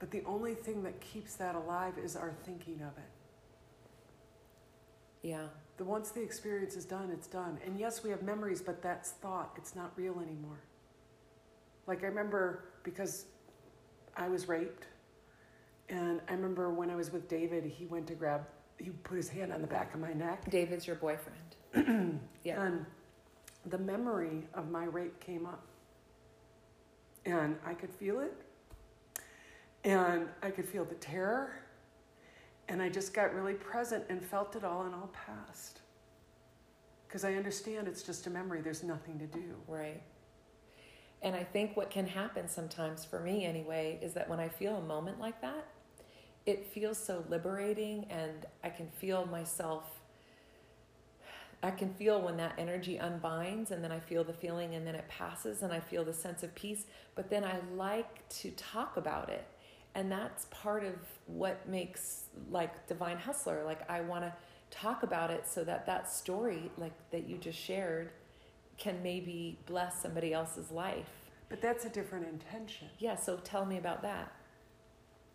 But 0.00 0.10
the 0.10 0.22
only 0.24 0.54
thing 0.54 0.82
that 0.84 1.00
keeps 1.00 1.34
that 1.34 1.54
alive 1.54 1.94
is 1.98 2.16
our 2.16 2.32
thinking 2.44 2.80
of 2.82 2.96
it. 2.98 3.12
yeah 5.22 5.46
The 5.76 5.84
once 5.84 6.10
the 6.10 6.22
experience 6.22 6.76
is 6.76 6.84
done, 6.84 7.10
it's 7.12 7.26
done. 7.26 7.58
And 7.64 7.78
yes, 7.78 8.04
we 8.04 8.10
have 8.10 8.22
memories, 8.22 8.62
but 8.62 8.80
that's 8.80 9.10
thought. 9.10 9.52
It's 9.56 9.74
not 9.74 9.92
real 9.96 10.20
anymore. 10.20 10.60
Like 11.86 12.02
I 12.02 12.06
remember 12.06 12.64
because 12.84 13.26
I 14.16 14.28
was 14.28 14.46
raped, 14.48 14.86
and 15.88 16.20
I 16.28 16.32
remember 16.32 16.70
when 16.70 16.90
I 16.90 16.96
was 16.96 17.12
with 17.12 17.28
David, 17.28 17.64
he 17.64 17.86
went 17.86 18.06
to 18.06 18.14
grab, 18.14 18.42
he 18.78 18.90
put 18.90 19.16
his 19.16 19.28
hand 19.28 19.52
on 19.52 19.60
the 19.60 19.66
back 19.66 19.94
of 19.94 20.00
my 20.00 20.12
neck, 20.12 20.50
david's 20.50 20.86
your 20.86 20.96
boyfriend 20.96 22.20
yeah 22.44 22.60
and 22.62 22.84
the 23.66 23.78
memory 23.78 24.46
of 24.54 24.70
my 24.70 24.84
rape 24.84 25.18
came 25.20 25.46
up, 25.46 25.62
and 27.24 27.56
I 27.64 27.74
could 27.74 27.90
feel 27.90 28.20
it, 28.20 28.34
and 29.84 30.28
I 30.42 30.50
could 30.50 30.68
feel 30.68 30.84
the 30.84 30.94
terror, 30.96 31.63
and 32.68 32.82
I 32.82 32.88
just 32.88 33.14
got 33.14 33.34
really 33.34 33.54
present 33.54 34.04
and 34.08 34.24
felt 34.24 34.56
it 34.56 34.64
all, 34.64 34.82
and 34.82 34.94
all 34.94 35.10
passed. 35.12 35.80
Because 37.06 37.24
I 37.24 37.34
understand 37.34 37.86
it's 37.86 38.02
just 38.02 38.26
a 38.26 38.30
memory. 38.30 38.60
There's 38.60 38.82
nothing 38.82 39.18
to 39.18 39.26
do. 39.26 39.54
Right. 39.68 40.02
And 41.22 41.34
I 41.34 41.44
think 41.44 41.76
what 41.76 41.90
can 41.90 42.06
happen 42.06 42.48
sometimes 42.48 43.04
for 43.04 43.20
me 43.20 43.44
anyway 43.44 43.98
is 44.02 44.12
that 44.14 44.28
when 44.28 44.40
I 44.40 44.48
feel 44.48 44.76
a 44.76 44.82
moment 44.82 45.20
like 45.20 45.40
that, 45.40 45.66
it 46.44 46.66
feels 46.66 46.98
so 46.98 47.24
liberating 47.30 48.06
and 48.10 48.44
I 48.62 48.68
can 48.68 48.88
feel 48.88 49.24
myself 49.26 49.84
I 51.64 51.70
can 51.70 51.94
feel 51.94 52.20
when 52.20 52.36
that 52.36 52.52
energy 52.58 52.98
unbinds 52.98 53.70
and 53.70 53.82
then 53.82 53.90
I 53.90 53.98
feel 53.98 54.22
the 54.22 54.34
feeling 54.34 54.74
and 54.74 54.86
then 54.86 54.94
it 54.94 55.08
passes 55.08 55.62
and 55.62 55.72
I 55.72 55.80
feel 55.80 56.04
the 56.04 56.12
sense 56.12 56.42
of 56.42 56.54
peace, 56.54 56.84
but 57.14 57.30
then 57.30 57.42
I 57.42 57.54
like 57.74 58.28
to 58.40 58.50
talk 58.50 58.98
about 58.98 59.30
it. 59.30 59.46
And 59.94 60.10
that's 60.10 60.46
part 60.50 60.84
of 60.84 60.94
what 61.26 61.68
makes 61.68 62.24
like 62.50 62.86
Divine 62.86 63.18
Hustler. 63.18 63.62
Like 63.64 63.88
I 63.88 64.00
want 64.00 64.24
to 64.24 64.32
talk 64.70 65.02
about 65.02 65.30
it 65.30 65.46
so 65.46 65.62
that 65.64 65.86
that 65.86 66.10
story 66.10 66.70
like 66.76 66.94
that 67.10 67.28
you 67.28 67.38
just 67.38 67.58
shared 67.58 68.10
can 68.76 69.00
maybe 69.02 69.58
bless 69.66 70.02
somebody 70.02 70.32
else's 70.32 70.70
life. 70.70 71.10
But 71.48 71.60
that's 71.60 71.84
a 71.84 71.88
different 71.88 72.26
intention. 72.26 72.88
Yeah, 72.98 73.16
so 73.16 73.36
tell 73.36 73.64
me 73.64 73.78
about 73.78 74.02
that. 74.02 74.32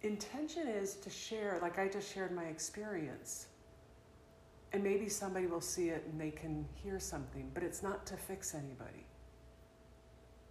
Intention 0.02 0.68
is 0.68 0.96
to 0.96 1.10
share, 1.10 1.60
like 1.62 1.80
I 1.80 1.88
just 1.88 2.14
shared 2.14 2.34
my 2.34 2.46
experience. 2.46 3.48
And 4.72 4.84
maybe 4.84 5.10
somebody 5.10 5.48
will 5.48 5.62
see 5.62 5.90
it 5.90 6.06
and 6.12 6.20
they 6.20 6.32
can 6.32 6.66
hear 6.76 7.00
something, 7.00 7.50
but 7.54 7.64
it's 7.64 7.82
not 7.82 8.06
to 8.08 8.18
fix 8.18 8.54
anybody. 8.54 9.06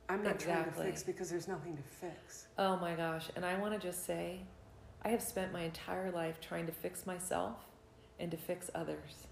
I'm 0.09 0.23
not 0.23 0.39
trying 0.39 0.65
to 0.65 0.71
fix 0.71 1.03
because 1.03 1.29
there's 1.31 1.49
nothing 1.49 1.77
to 1.77 1.83
fix. 1.83 2.47
Oh 2.59 2.77
my 2.77 2.95
gosh, 2.95 3.29
and 3.37 3.45
I 3.45 3.59
want 3.59 3.75
to 3.75 3.79
just 3.79 4.07
say 4.07 4.41
I 5.03 5.09
have 5.09 5.23
spent 5.23 5.53
my 5.53 5.63
entire 5.63 6.11
life 6.11 6.41
trying 6.41 6.67
to 6.67 6.73
fix 6.73 7.07
myself 7.07 7.57
and 8.19 8.31
to 8.31 8.37
fix 8.37 8.71
others. 8.75 9.27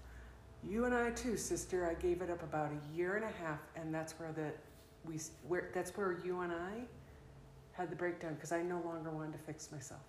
You 0.63 0.85
and 0.85 0.93
I 0.93 1.11
too, 1.11 1.37
sister. 1.37 1.89
I 1.89 1.99
gave 1.99 2.21
it 2.21 2.29
up 2.29 2.43
about 2.43 2.71
a 2.71 2.95
year 2.95 3.15
and 3.15 3.25
a 3.25 3.45
half, 3.45 3.59
and 3.75 3.93
that's 3.93 4.13
where 4.13 4.31
the 4.31 4.51
we 5.03 5.19
where 5.47 5.69
that's 5.73 5.95
where 5.97 6.19
you 6.23 6.41
and 6.41 6.51
I 6.51 6.81
had 7.71 7.89
the 7.89 7.95
breakdown 7.95 8.35
because 8.35 8.51
I 8.51 8.61
no 8.61 8.81
longer 8.85 9.09
wanted 9.09 9.33
to 9.33 9.39
fix 9.39 9.71
myself. 9.71 10.01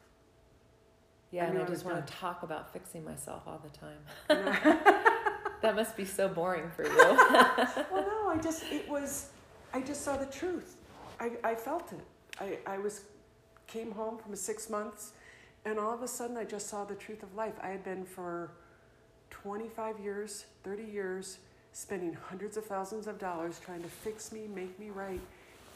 Yeah, 1.30 1.44
I 1.44 1.48
and 1.48 1.58
I 1.58 1.64
just 1.64 1.84
want 1.84 2.06
to 2.06 2.12
talk 2.12 2.42
about 2.42 2.72
fixing 2.72 3.04
myself 3.04 3.42
all 3.46 3.62
the 3.62 3.70
time. 3.70 5.04
That 5.60 5.74
must 5.74 5.96
be 5.96 6.04
so 6.04 6.28
boring 6.28 6.70
for 6.70 6.84
you. 6.84 6.96
well, 6.96 8.06
no, 8.06 8.28
I 8.28 8.38
just, 8.42 8.64
it 8.70 8.88
was, 8.88 9.30
I 9.72 9.80
just 9.80 10.02
saw 10.02 10.16
the 10.16 10.26
truth. 10.26 10.76
I, 11.20 11.32
I 11.44 11.54
felt 11.54 11.92
it. 11.92 12.00
I, 12.40 12.58
I 12.74 12.78
was, 12.78 13.02
came 13.66 13.92
home 13.92 14.18
from 14.18 14.34
six 14.36 14.70
months, 14.70 15.12
and 15.64 15.78
all 15.78 15.92
of 15.92 16.02
a 16.02 16.08
sudden 16.08 16.36
I 16.36 16.44
just 16.44 16.68
saw 16.68 16.84
the 16.84 16.94
truth 16.94 17.22
of 17.22 17.34
life. 17.34 17.54
I 17.62 17.68
had 17.68 17.84
been 17.84 18.04
for 18.04 18.50
25 19.30 19.98
years, 20.00 20.46
30 20.64 20.84
years, 20.84 21.38
spending 21.72 22.14
hundreds 22.14 22.56
of 22.56 22.64
thousands 22.64 23.06
of 23.06 23.18
dollars 23.18 23.60
trying 23.64 23.82
to 23.82 23.88
fix 23.88 24.32
me, 24.32 24.48
make 24.52 24.78
me 24.78 24.90
right. 24.90 25.20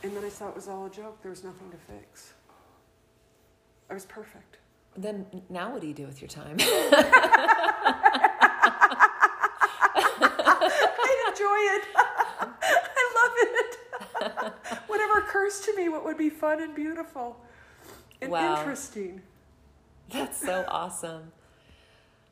And 0.02 0.16
then 0.16 0.24
I 0.24 0.28
saw 0.30 0.48
it 0.48 0.54
was 0.56 0.68
all 0.68 0.86
a 0.86 0.90
joke. 0.90 1.20
There 1.22 1.30
was 1.30 1.44
nothing 1.44 1.70
to 1.70 1.76
fix. 1.76 2.32
I 3.90 3.94
was 3.94 4.04
perfect. 4.06 4.56
then 4.96 5.26
now 5.48 5.70
what 5.70 5.80
do 5.80 5.86
you 5.86 5.94
do 5.94 6.06
with 6.06 6.20
your 6.20 6.28
time? 6.28 6.56
I 6.60 8.28
enjoy 11.28 11.60
it. 11.76 11.84
I 12.98 13.04
love 13.18 13.32
it. 13.42 13.70
Whatever 14.88 15.21
occurs 15.32 15.60
to 15.60 15.74
me, 15.76 15.88
what 15.88 16.04
would 16.04 16.18
be 16.18 16.28
fun 16.28 16.60
and 16.60 16.74
beautiful 16.74 17.36
and 18.20 18.30
Wow. 18.30 18.56
interesting. 18.56 19.22
That's 20.10 20.44
so 20.44 20.64
awesome. 20.68 21.32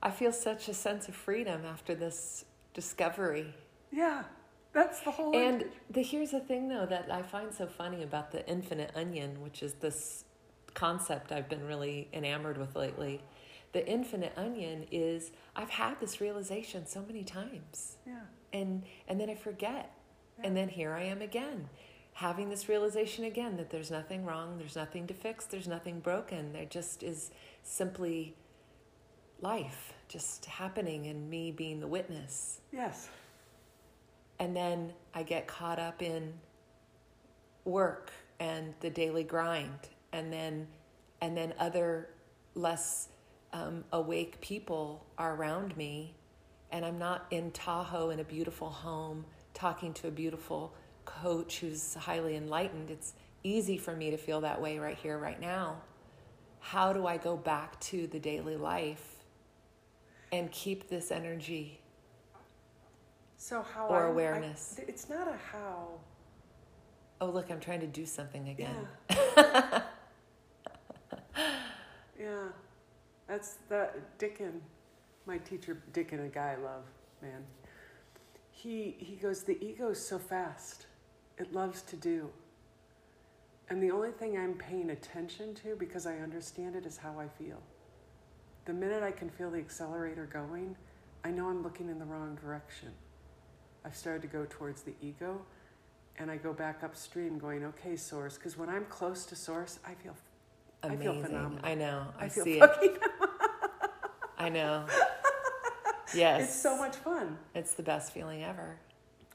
I 0.02 0.10
feel 0.10 0.32
such 0.32 0.68
a 0.68 0.74
sense 0.74 1.08
of 1.08 1.14
freedom 1.14 1.62
after 1.64 1.94
this 1.94 2.44
discovery. 2.74 3.54
Yeah, 3.90 4.24
that's 4.72 5.00
the 5.00 5.10
whole. 5.10 5.34
And 5.34 5.64
the, 5.90 6.02
here's 6.02 6.30
the 6.30 6.40
thing, 6.40 6.68
though, 6.68 6.86
that 6.86 7.10
I 7.10 7.22
find 7.22 7.52
so 7.52 7.66
funny 7.66 8.02
about 8.02 8.32
the 8.32 8.46
infinite 8.48 8.92
onion, 8.94 9.42
which 9.42 9.62
is 9.62 9.74
this 9.74 10.24
concept 10.74 11.32
I've 11.32 11.48
been 11.48 11.66
really 11.66 12.08
enamored 12.12 12.56
with 12.56 12.76
lately. 12.76 13.20
The 13.72 13.86
infinite 13.86 14.32
onion 14.36 14.86
is 14.90 15.32
I've 15.54 15.70
had 15.70 16.00
this 16.00 16.20
realization 16.20 16.86
so 16.86 17.02
many 17.02 17.22
times, 17.22 17.98
yeah, 18.06 18.20
and 18.52 18.82
and 19.06 19.20
then 19.20 19.30
I 19.30 19.36
forget, 19.36 19.92
and 20.42 20.56
then 20.56 20.68
here 20.68 20.92
I 20.92 21.04
am 21.04 21.22
again, 21.22 21.68
having 22.14 22.50
this 22.50 22.68
realization 22.68 23.24
again 23.24 23.56
that 23.56 23.70
there's 23.70 23.90
nothing 23.90 24.24
wrong, 24.24 24.58
there's 24.58 24.76
nothing 24.76 25.06
to 25.06 25.14
fix, 25.14 25.46
there's 25.46 25.68
nothing 25.68 26.00
broken. 26.00 26.52
There 26.52 26.64
just 26.64 27.02
is 27.02 27.30
simply 27.62 28.34
life 29.40 29.94
just 30.08 30.44
happening, 30.46 31.06
and 31.06 31.30
me 31.30 31.50
being 31.52 31.80
the 31.80 31.86
witness 31.86 32.60
yes, 32.72 33.08
and 34.38 34.56
then 34.56 34.92
I 35.14 35.22
get 35.22 35.46
caught 35.46 35.78
up 35.78 36.02
in 36.02 36.34
work 37.64 38.10
and 38.38 38.74
the 38.80 38.90
daily 38.90 39.24
grind, 39.24 39.88
and 40.12 40.32
then 40.32 40.66
and 41.20 41.36
then 41.36 41.54
other 41.58 42.08
less 42.54 43.08
um, 43.52 43.84
awake 43.92 44.40
people 44.40 45.06
are 45.18 45.34
around 45.34 45.76
me, 45.76 46.14
and 46.70 46.84
I'm 46.84 46.98
not 46.98 47.26
in 47.30 47.50
Tahoe 47.52 48.10
in 48.10 48.20
a 48.20 48.24
beautiful 48.24 48.70
home 48.70 49.24
talking 49.54 49.92
to 49.94 50.08
a 50.08 50.10
beautiful 50.10 50.74
coach 51.22 51.58
who's 51.60 51.94
highly 51.94 52.36
enlightened. 52.36 52.90
It's 52.90 53.14
easy 53.42 53.76
for 53.78 53.94
me 53.94 54.10
to 54.10 54.16
feel 54.16 54.40
that 54.42 54.60
way 54.60 54.78
right 54.78 54.96
here, 54.96 55.18
right 55.18 55.40
now. 55.40 55.76
How 56.60 56.92
do 56.92 57.06
I 57.06 57.16
go 57.16 57.36
back 57.36 57.78
to 57.80 58.06
the 58.06 58.18
daily 58.18 58.56
life 58.56 59.24
and 60.32 60.50
keep 60.52 60.88
this 60.88 61.10
energy? 61.10 61.80
So 63.36 63.62
how 63.62 63.88
Or 63.88 64.04
I- 64.04 64.06
I- 64.06 64.10
awareness. 64.10 64.78
it's 64.86 65.08
not 65.08 65.26
a 65.28 65.36
how. 65.36 65.88
Oh, 67.22 67.26
look, 67.30 67.50
I'm 67.50 67.60
trying 67.60 67.80
to 67.80 67.86
do 67.86 68.04
something 68.06 68.48
again. 68.48 68.86
Yeah. 69.10 69.82
yeah, 72.18 72.48
that's 73.26 73.58
the 73.68 73.90
Dicken, 74.18 74.60
my 75.26 75.38
teacher 75.38 75.82
Dicken, 75.92 76.20
a 76.24 76.28
guy 76.28 76.56
I 76.58 76.62
love, 76.62 76.84
man. 77.22 77.44
He 78.50 78.96
he 78.98 79.16
goes, 79.16 79.42
the 79.44 79.62
ego's 79.64 80.04
so 80.06 80.18
fast, 80.18 80.86
it 81.40 81.52
loves 81.54 81.80
to 81.82 81.96
do. 81.96 82.28
And 83.70 83.82
the 83.82 83.90
only 83.90 84.10
thing 84.10 84.36
I'm 84.36 84.54
paying 84.54 84.90
attention 84.90 85.54
to 85.56 85.74
because 85.76 86.06
I 86.06 86.18
understand 86.18 86.76
it 86.76 86.84
is 86.84 86.98
how 86.98 87.18
I 87.18 87.28
feel. 87.28 87.56
The 88.66 88.74
minute 88.74 89.02
I 89.02 89.10
can 89.10 89.30
feel 89.30 89.50
the 89.50 89.58
accelerator 89.58 90.28
going, 90.30 90.76
I 91.24 91.30
know 91.30 91.48
I'm 91.48 91.62
looking 91.62 91.88
in 91.88 91.98
the 91.98 92.04
wrong 92.04 92.36
direction. 92.36 92.88
I've 93.84 93.96
started 93.96 94.22
to 94.22 94.28
go 94.28 94.46
towards 94.50 94.82
the 94.82 94.92
ego 95.00 95.40
and 96.18 96.30
I 96.30 96.36
go 96.36 96.52
back 96.52 96.82
upstream 96.84 97.38
going, 97.38 97.64
okay, 97.64 97.96
source. 97.96 98.36
Because 98.36 98.58
when 98.58 98.68
I'm 98.68 98.84
close 98.86 99.24
to 99.26 99.36
source, 99.36 99.78
I 99.86 99.94
feel, 99.94 100.14
I 100.82 100.88
feel 100.96 101.12
Amazing. 101.12 101.22
phenomenal. 101.24 101.64
I 101.64 101.74
know. 101.74 102.06
I, 102.18 102.24
I 102.26 102.28
feel 102.28 102.44
see 102.44 102.54
it. 102.54 102.60
fucking, 102.60 102.96
I 104.38 104.48
know. 104.50 104.84
Yes. 106.12 106.42
it's 106.42 106.60
so 106.60 106.76
much 106.76 106.96
fun. 106.96 107.38
It's 107.54 107.72
the 107.74 107.82
best 107.84 108.12
feeling 108.12 108.42
ever. 108.44 108.76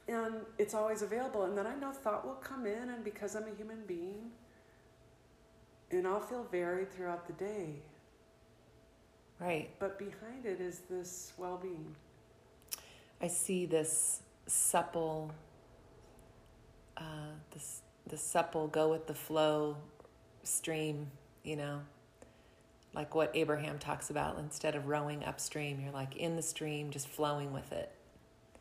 And 0.08 0.34
it's 0.58 0.74
always 0.74 1.02
available. 1.02 1.44
And 1.44 1.58
then 1.58 1.66
I 1.66 1.74
know 1.74 1.90
thought 1.90 2.24
will 2.24 2.34
come 2.34 2.66
in, 2.66 2.90
and 2.90 3.02
because 3.02 3.34
I'm 3.34 3.44
a 3.44 3.54
human 3.56 3.82
being, 3.86 4.30
and 5.90 6.06
I'll 6.06 6.20
feel 6.20 6.46
varied 6.50 6.92
throughout 6.92 7.26
the 7.26 7.32
day. 7.32 7.74
Right. 9.40 9.70
But 9.78 9.98
behind 9.98 10.46
it 10.46 10.60
is 10.60 10.82
this 10.88 11.32
well 11.36 11.58
being. 11.60 11.94
I 13.20 13.28
see 13.28 13.66
this 13.66 14.22
supple, 14.46 15.32
uh, 16.96 17.34
this 17.50 17.82
the 18.06 18.16
supple 18.16 18.68
go 18.68 18.88
with 18.90 19.06
the 19.06 19.14
flow 19.14 19.76
stream. 20.42 21.10
You 21.42 21.56
know, 21.56 21.80
like 22.94 23.14
what 23.14 23.30
Abraham 23.34 23.78
talks 23.78 24.10
about. 24.10 24.38
Instead 24.38 24.74
of 24.74 24.86
rowing 24.86 25.24
upstream, 25.24 25.80
you're 25.80 25.92
like 25.92 26.16
in 26.16 26.36
the 26.36 26.42
stream, 26.42 26.90
just 26.90 27.08
flowing 27.08 27.52
with 27.52 27.72
it. 27.72 27.92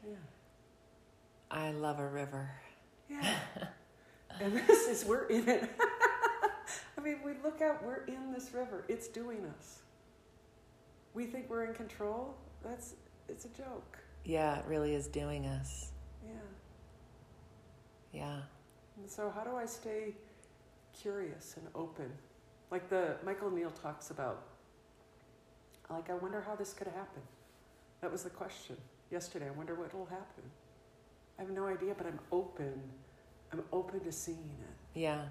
Yeah. 0.06 0.16
I 1.52 1.72
love 1.72 2.00
a 2.00 2.08
river. 2.08 2.50
Yeah. 3.10 3.36
and 4.42 4.56
this 4.68 4.88
is, 4.88 5.06
we're 5.06 5.26
in 5.26 5.48
it. 5.48 5.70
I 6.98 7.02
mean, 7.02 7.18
we 7.24 7.34
look 7.44 7.62
out, 7.62 7.84
we're 7.84 8.04
in 8.06 8.32
this 8.34 8.54
river. 8.54 8.86
It's 8.88 9.08
doing 9.08 9.46
us. 9.58 9.80
We 11.14 11.26
think 11.26 11.50
we're 11.50 11.66
in 11.66 11.74
control. 11.74 12.36
That's, 12.64 12.96
it's 13.30 13.46
a 13.46 13.50
joke. 13.50 14.00
Yeah, 14.24 14.60
it 14.60 14.66
really 14.68 14.96
is 14.96 15.08
doing 15.08 15.46
us. 15.46 15.92
Yeah. 16.26 16.32
Yeah. 18.12 18.40
And 18.98 19.10
so, 19.10 19.32
how 19.34 19.44
do 19.44 19.56
I 19.56 19.66
stay 19.66 20.16
curious 21.00 21.56
and 21.58 21.68
open? 21.76 22.12
Like 22.72 22.90
the 22.90 23.18
Michael 23.24 23.52
Neill 23.52 23.72
talks 23.72 24.10
about. 24.10 24.42
Like, 25.90 26.10
I 26.10 26.16
wonder 26.16 26.42
how 26.42 26.56
this 26.56 26.74
could 26.74 26.88
happen. 26.88 27.22
That 28.02 28.12
was 28.12 28.24
the 28.24 28.30
question 28.30 28.76
yesterday. 29.12 29.48
I 29.48 29.52
wonder 29.52 29.76
what 29.76 29.94
will 29.94 30.08
happen. 30.08 30.44
I 31.38 31.42
have 31.42 31.52
no 31.52 31.66
idea, 31.68 31.94
but 31.98 32.08
I'm 32.08 32.20
open. 32.32 32.82
I'm 33.52 33.64
open 33.72 34.00
to 34.02 34.12
seeing 34.12 34.58
it. 34.62 35.00
Yeah. 35.00 35.24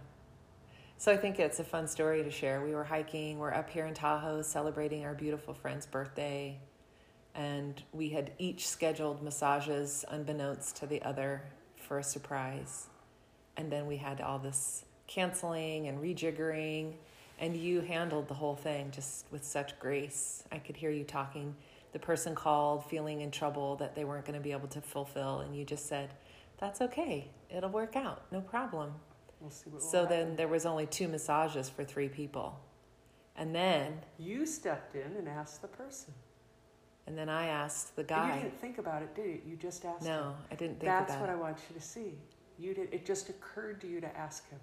So 0.96 1.12
I 1.12 1.16
think 1.16 1.38
it's 1.38 1.60
a 1.60 1.64
fun 1.64 1.88
story 1.88 2.22
to 2.22 2.30
share. 2.30 2.62
We 2.62 2.74
were 2.74 2.84
hiking, 2.84 3.38
we're 3.38 3.52
up 3.52 3.68
here 3.68 3.86
in 3.86 3.94
Tahoe 3.94 4.42
celebrating 4.42 5.04
our 5.04 5.14
beautiful 5.14 5.52
friend's 5.52 5.86
birthday, 5.86 6.58
and 7.34 7.82
we 7.92 8.10
had 8.10 8.30
each 8.38 8.68
scheduled 8.68 9.22
massages 9.22 10.04
unbeknownst 10.08 10.76
to 10.76 10.86
the 10.86 11.02
other 11.02 11.42
for 11.76 11.98
a 11.98 12.02
surprise. 12.04 12.86
And 13.56 13.70
then 13.70 13.86
we 13.86 13.96
had 13.96 14.20
all 14.20 14.38
this 14.38 14.84
canceling 15.06 15.88
and 15.88 15.98
rejiggering, 15.98 16.94
and 17.38 17.56
you 17.56 17.80
handled 17.80 18.28
the 18.28 18.34
whole 18.34 18.56
thing 18.56 18.90
just 18.90 19.26
with 19.30 19.44
such 19.44 19.78
grace. 19.78 20.44
I 20.52 20.58
could 20.58 20.76
hear 20.76 20.90
you 20.90 21.04
talking. 21.04 21.54
The 21.94 22.00
person 22.00 22.34
called 22.34 22.84
feeling 22.90 23.20
in 23.20 23.30
trouble 23.30 23.76
that 23.76 23.94
they 23.94 24.04
weren't 24.04 24.24
going 24.26 24.34
to 24.36 24.42
be 24.42 24.50
able 24.50 24.66
to 24.66 24.80
fulfill, 24.80 25.40
and 25.40 25.56
you 25.56 25.64
just 25.64 25.86
said, 25.86 26.10
That's 26.58 26.80
okay. 26.80 27.28
It'll 27.48 27.70
work 27.70 27.94
out. 27.94 28.24
No 28.32 28.40
problem. 28.40 28.92
We'll 29.40 29.50
see 29.50 29.70
what 29.70 29.80
So 29.80 30.02
happen. 30.02 30.18
then 30.28 30.36
there 30.36 30.48
was 30.48 30.66
only 30.66 30.86
two 30.86 31.06
massages 31.06 31.68
for 31.68 31.84
three 31.84 32.08
people. 32.08 32.58
And 33.36 33.54
then 33.54 34.00
You 34.18 34.44
stepped 34.44 34.96
in 34.96 35.16
and 35.16 35.28
asked 35.28 35.62
the 35.62 35.68
person. 35.68 36.12
and 37.06 37.16
then 37.16 37.28
I 37.28 37.46
asked 37.46 37.94
the 37.94 38.02
And 38.12 38.34
you 38.34 38.40
didn't 38.42 38.60
think 38.60 38.78
about 38.78 39.02
it, 39.02 39.14
did 39.14 39.26
you? 39.26 39.40
You 39.50 39.56
just 39.56 39.84
asked 39.84 40.02
him. 40.04 40.08
No, 40.16 40.34
I 40.50 40.56
didn't 40.56 40.80
think 40.80 40.90
That's 40.90 41.12
about 41.12 41.20
what 41.20 41.30
it. 41.30 41.32
I 41.32 41.36
want 41.36 41.58
you 41.70 41.76
to 41.76 41.82
see. 41.82 42.18
You 42.58 42.74
did. 42.74 42.92
It 42.92 43.06
just 43.06 43.28
occurred 43.28 43.80
to 43.82 43.86
you 43.86 44.00
to 44.00 44.16
ask 44.16 44.48
him. 44.50 44.58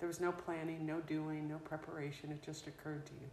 There 0.00 0.06
was 0.08 0.20
no 0.20 0.32
planning, 0.32 0.84
no 0.84 1.00
doing, 1.00 1.48
no 1.48 1.56
preparation. 1.58 2.30
It 2.30 2.42
just 2.42 2.66
occurred 2.66 3.06
to 3.06 3.12
you. 3.14 3.28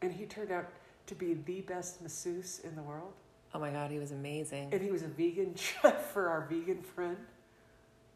And 0.00 0.12
he 0.12 0.24
turned 0.24 0.50
out 0.50 0.66
to 1.08 1.14
be 1.14 1.34
the 1.34 1.60
best 1.62 2.00
masseuse 2.02 2.60
in 2.60 2.76
the 2.76 2.82
world. 2.82 3.12
Oh 3.54 3.58
my 3.58 3.70
god, 3.70 3.90
he 3.90 3.98
was 3.98 4.12
amazing. 4.12 4.68
And 4.72 4.82
he 4.82 4.90
was 4.90 5.02
a 5.02 5.08
vegan 5.08 5.54
chef 5.56 6.12
for 6.12 6.28
our 6.28 6.46
vegan 6.50 6.82
friend. 6.82 7.16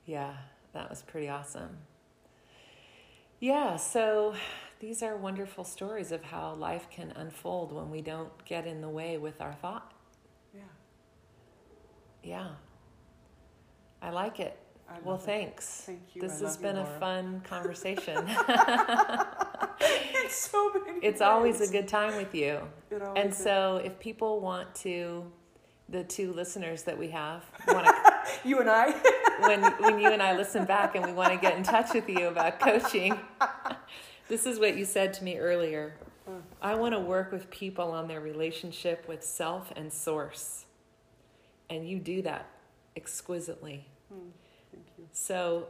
Yeah, 0.06 0.34
that 0.72 0.88
was 0.90 1.02
pretty 1.02 1.28
awesome. 1.28 1.78
Yeah, 3.40 3.76
so 3.76 4.34
these 4.78 5.02
are 5.02 5.16
wonderful 5.16 5.64
stories 5.64 6.12
of 6.12 6.22
how 6.22 6.54
life 6.54 6.86
can 6.90 7.12
unfold 7.16 7.72
when 7.72 7.90
we 7.90 8.00
don't 8.00 8.30
get 8.44 8.66
in 8.66 8.80
the 8.80 8.88
way 8.88 9.18
with 9.18 9.40
our 9.40 9.52
thought. 9.54 9.92
Yeah. 10.54 10.60
Yeah. 12.22 12.48
I 14.00 14.10
like 14.10 14.38
it. 14.38 14.58
I 14.88 14.98
Well, 15.02 15.16
it. 15.16 15.22
thanks. 15.22 15.82
Thank 15.86 16.14
you. 16.14 16.20
This 16.20 16.32
I 16.32 16.34
has 16.34 16.42
love 16.42 16.56
you, 16.56 16.62
been 16.62 16.76
a 16.78 16.86
fun 17.00 17.40
conversation. 17.48 18.26
It's 20.32 20.50
so 20.50 20.72
many. 20.72 20.98
it's 21.02 21.20
always 21.20 21.60
a 21.60 21.70
good 21.70 21.86
time 21.86 22.16
with 22.16 22.34
you. 22.34 22.60
And 23.16 23.30
is. 23.30 23.36
so, 23.36 23.80
if 23.84 23.98
people 23.98 24.40
want 24.40 24.74
to, 24.76 25.24
the 25.88 26.04
two 26.04 26.32
listeners 26.32 26.82
that 26.84 26.98
we 26.98 27.08
have, 27.08 27.44
want 27.68 27.86
to, 27.86 27.94
you 28.48 28.60
and 28.60 28.70
I. 28.70 28.90
when 29.40 29.62
when 29.80 29.98
you 29.98 30.10
and 30.10 30.22
I 30.22 30.36
listen 30.36 30.64
back 30.64 30.94
and 30.94 31.04
we 31.04 31.12
want 31.12 31.32
to 31.32 31.38
get 31.38 31.56
in 31.56 31.62
touch 31.62 31.92
with 31.92 32.08
you 32.08 32.28
about 32.28 32.60
coaching, 32.60 33.18
this 34.28 34.46
is 34.46 34.58
what 34.58 34.76
you 34.76 34.84
said 34.84 35.12
to 35.14 35.24
me 35.24 35.38
earlier. 35.38 35.96
Mm. 36.28 36.40
I 36.62 36.74
want 36.76 36.94
to 36.94 37.00
work 37.00 37.32
with 37.32 37.50
people 37.50 37.90
on 37.90 38.08
their 38.08 38.20
relationship 38.20 39.06
with 39.08 39.22
self 39.22 39.72
and 39.76 39.92
source, 39.92 40.64
and 41.68 41.86
you 41.86 41.98
do 41.98 42.22
that 42.22 42.46
exquisitely. 42.96 43.86
Mm, 44.12 44.30
thank 44.72 44.86
you. 44.96 45.08
So, 45.12 45.66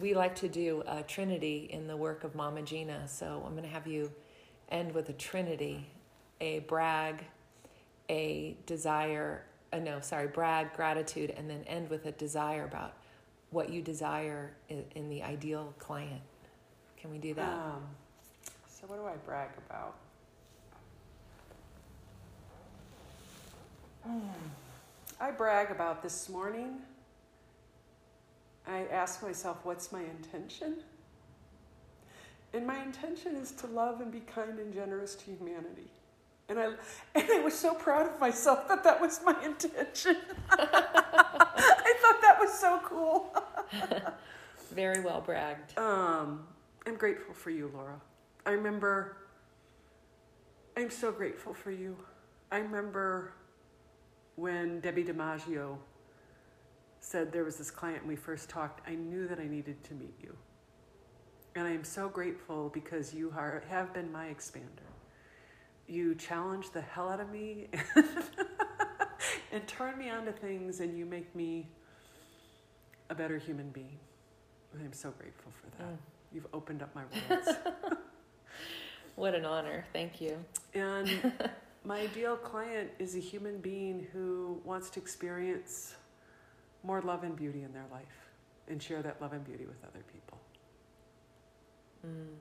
we 0.00 0.14
like 0.14 0.34
to 0.36 0.48
do 0.48 0.82
a 0.86 1.02
trinity 1.02 1.68
in 1.72 1.86
the 1.86 1.96
work 1.96 2.24
of 2.24 2.34
Mama 2.34 2.62
Gena. 2.62 3.06
So, 3.06 3.42
I'm 3.46 3.52
going 3.52 3.64
to 3.64 3.68
have 3.68 3.86
you 3.86 4.10
end 4.70 4.92
with 4.92 5.08
a 5.08 5.12
trinity 5.12 5.86
a 6.40 6.60
brag, 6.60 7.24
a 8.10 8.56
desire, 8.66 9.44
uh, 9.72 9.78
no, 9.78 10.00
sorry, 10.00 10.28
brag, 10.28 10.72
gratitude, 10.74 11.32
and 11.36 11.48
then 11.48 11.64
end 11.66 11.88
with 11.88 12.06
a 12.06 12.12
desire 12.12 12.64
about 12.64 12.94
what 13.50 13.70
you 13.70 13.80
desire 13.80 14.52
in, 14.68 15.08
the 15.08 15.22
ideal 15.22 15.72
client. 15.78 16.20
Can 16.96 17.10
we 17.10 17.18
do 17.18 17.34
that? 17.34 17.48
Um, 17.48 17.82
so 18.68 18.86
what 18.86 18.96
do 18.96 19.06
I 19.06 19.16
brag 19.24 19.50
about? 19.66 19.94
Hmm. 24.02 24.20
I 25.20 25.30
brag 25.30 25.70
about 25.70 26.02
this 26.02 26.28
morning. 26.28 26.78
I 28.66 28.86
ask 28.90 29.22
myself, 29.22 29.58
what's 29.64 29.92
my 29.92 30.02
intention? 30.02 30.76
And 32.52 32.66
my 32.66 32.82
intention 32.82 33.36
is 33.36 33.50
to 33.52 33.66
love 33.66 34.00
and 34.00 34.12
be 34.12 34.20
kind 34.20 34.58
and 34.58 34.72
generous 34.72 35.14
to 35.16 35.24
humanity. 35.24 35.90
And 36.48 36.58
I, 36.58 36.66
and 37.14 37.30
I 37.30 37.40
was 37.40 37.54
so 37.54 37.74
proud 37.74 38.06
of 38.06 38.20
myself 38.20 38.68
that 38.68 38.84
that 38.84 39.00
was 39.00 39.20
my 39.24 39.34
intention. 39.44 40.16
I 40.50 41.94
thought 42.00 42.22
that 42.22 42.36
was 42.38 42.52
so 42.52 42.80
cool. 42.84 43.34
Very 44.72 45.00
well 45.00 45.20
bragged. 45.20 45.76
Um, 45.78 46.46
I'm 46.86 46.96
grateful 46.96 47.34
for 47.34 47.50
you, 47.50 47.70
Laura. 47.74 48.00
I 48.46 48.50
remember, 48.50 49.16
I'm 50.76 50.90
so 50.90 51.10
grateful 51.10 51.54
for 51.54 51.70
you. 51.70 51.96
I 52.52 52.58
remember 52.58 53.32
when 54.36 54.80
Debbie 54.80 55.04
DiMaggio 55.04 55.78
said 57.04 57.30
there 57.32 57.44
was 57.44 57.56
this 57.56 57.70
client 57.70 58.00
when 58.02 58.08
we 58.08 58.16
first 58.16 58.48
talked, 58.48 58.80
I 58.88 58.94
knew 58.94 59.28
that 59.28 59.38
I 59.38 59.46
needed 59.46 59.84
to 59.84 59.94
meet 59.94 60.14
you. 60.22 60.34
And 61.54 61.66
I 61.66 61.70
am 61.70 61.84
so 61.84 62.08
grateful 62.08 62.70
because 62.70 63.14
you 63.14 63.32
are, 63.36 63.62
have 63.68 63.92
been 63.92 64.10
my 64.10 64.26
expander. 64.26 64.88
You 65.86 66.14
challenge 66.14 66.70
the 66.70 66.80
hell 66.80 67.10
out 67.10 67.20
of 67.20 67.30
me 67.30 67.68
and 69.52 69.66
turn 69.66 69.98
me 69.98 70.08
on 70.08 70.24
to 70.24 70.32
things, 70.32 70.80
and 70.80 70.98
you 70.98 71.04
make 71.04 71.34
me 71.36 71.68
a 73.10 73.14
better 73.14 73.36
human 73.36 73.68
being. 73.68 73.98
I'm 74.80 74.92
so 74.92 75.10
grateful 75.10 75.52
for 75.52 75.82
that. 75.82 75.92
Mm. 75.92 75.98
You've 76.32 76.46
opened 76.52 76.82
up 76.82 76.92
my 76.94 77.02
worlds. 77.28 77.48
What 79.14 79.36
an 79.36 79.44
honor. 79.44 79.84
Thank 79.92 80.20
you. 80.20 80.44
and 80.74 81.32
my 81.84 82.00
ideal 82.00 82.34
client 82.34 82.90
is 82.98 83.14
a 83.14 83.20
human 83.20 83.58
being 83.58 84.08
who 84.12 84.60
wants 84.64 84.90
to 84.90 85.00
experience 85.00 85.94
more 86.84 87.00
love 87.00 87.24
and 87.24 87.34
beauty 87.34 87.62
in 87.62 87.72
their 87.72 87.86
life 87.90 88.04
and 88.68 88.82
share 88.82 89.02
that 89.02 89.20
love 89.20 89.32
and 89.32 89.44
beauty 89.44 89.64
with 89.66 89.82
other 89.84 90.04
people. 90.12 90.38
Mm. 92.06 92.36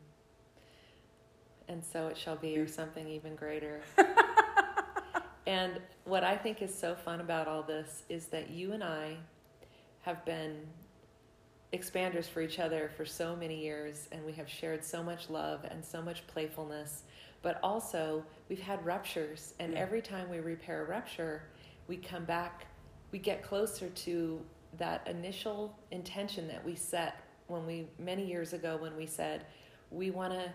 And 1.70 1.84
so 1.84 2.08
it 2.08 2.18
shall 2.18 2.36
be, 2.36 2.58
or 2.58 2.68
something 2.68 3.08
even 3.08 3.36
greater. 3.36 3.82
and 5.48 5.80
what 6.04 6.24
I 6.24 6.36
think 6.36 6.62
is 6.62 6.78
so 6.78 6.94
fun 6.94 7.22
about 7.22 7.48
all 7.48 7.64
this 7.64 8.04
is 8.10 8.28
that 8.28 8.50
you 8.50 8.74
and 8.74 8.84
I 8.84 9.18
have 10.02 10.24
been 10.26 10.58
expanders 11.72 12.26
for 12.26 12.42
each 12.42 12.60
other 12.60 12.92
for 12.96 13.06
so 13.06 13.36
many 13.36 13.60
years, 13.60 14.08
and 14.12 14.24
we 14.26 14.34
have 14.34 14.48
shared 14.50 14.84
so 14.84 15.02
much 15.02 15.30
love 15.30 15.66
and 15.70 15.84
so 15.84 16.02
much 16.02 16.28
playfulness. 16.28 17.04
But 17.42 17.60
also, 17.64 18.24
we've 18.50 18.62
had 18.62 18.86
ruptures, 18.86 19.54
and 19.60 19.74
Yeah. 19.74 19.80
every 19.80 20.02
time 20.02 20.30
we 20.30 20.40
repair 20.40 20.84
a 20.84 20.86
rupture, 20.86 21.44
we 21.88 21.98
come 21.98 22.26
back, 22.26 22.68
we 23.14 23.20
get 23.20 23.44
closer 23.44 23.90
to 23.90 24.42
that 24.78 25.08
initial 25.08 25.78
intention 25.92 26.48
that 26.48 26.66
we 26.66 26.76
set 26.76 27.22
when 27.48 27.66
we, 27.68 27.88
many 28.00 28.26
years 28.26 28.54
ago, 28.54 28.76
when 28.76 28.98
we 28.98 29.06
said, 29.06 29.46
we 29.92 30.10
want 30.12 30.34
to 30.34 30.52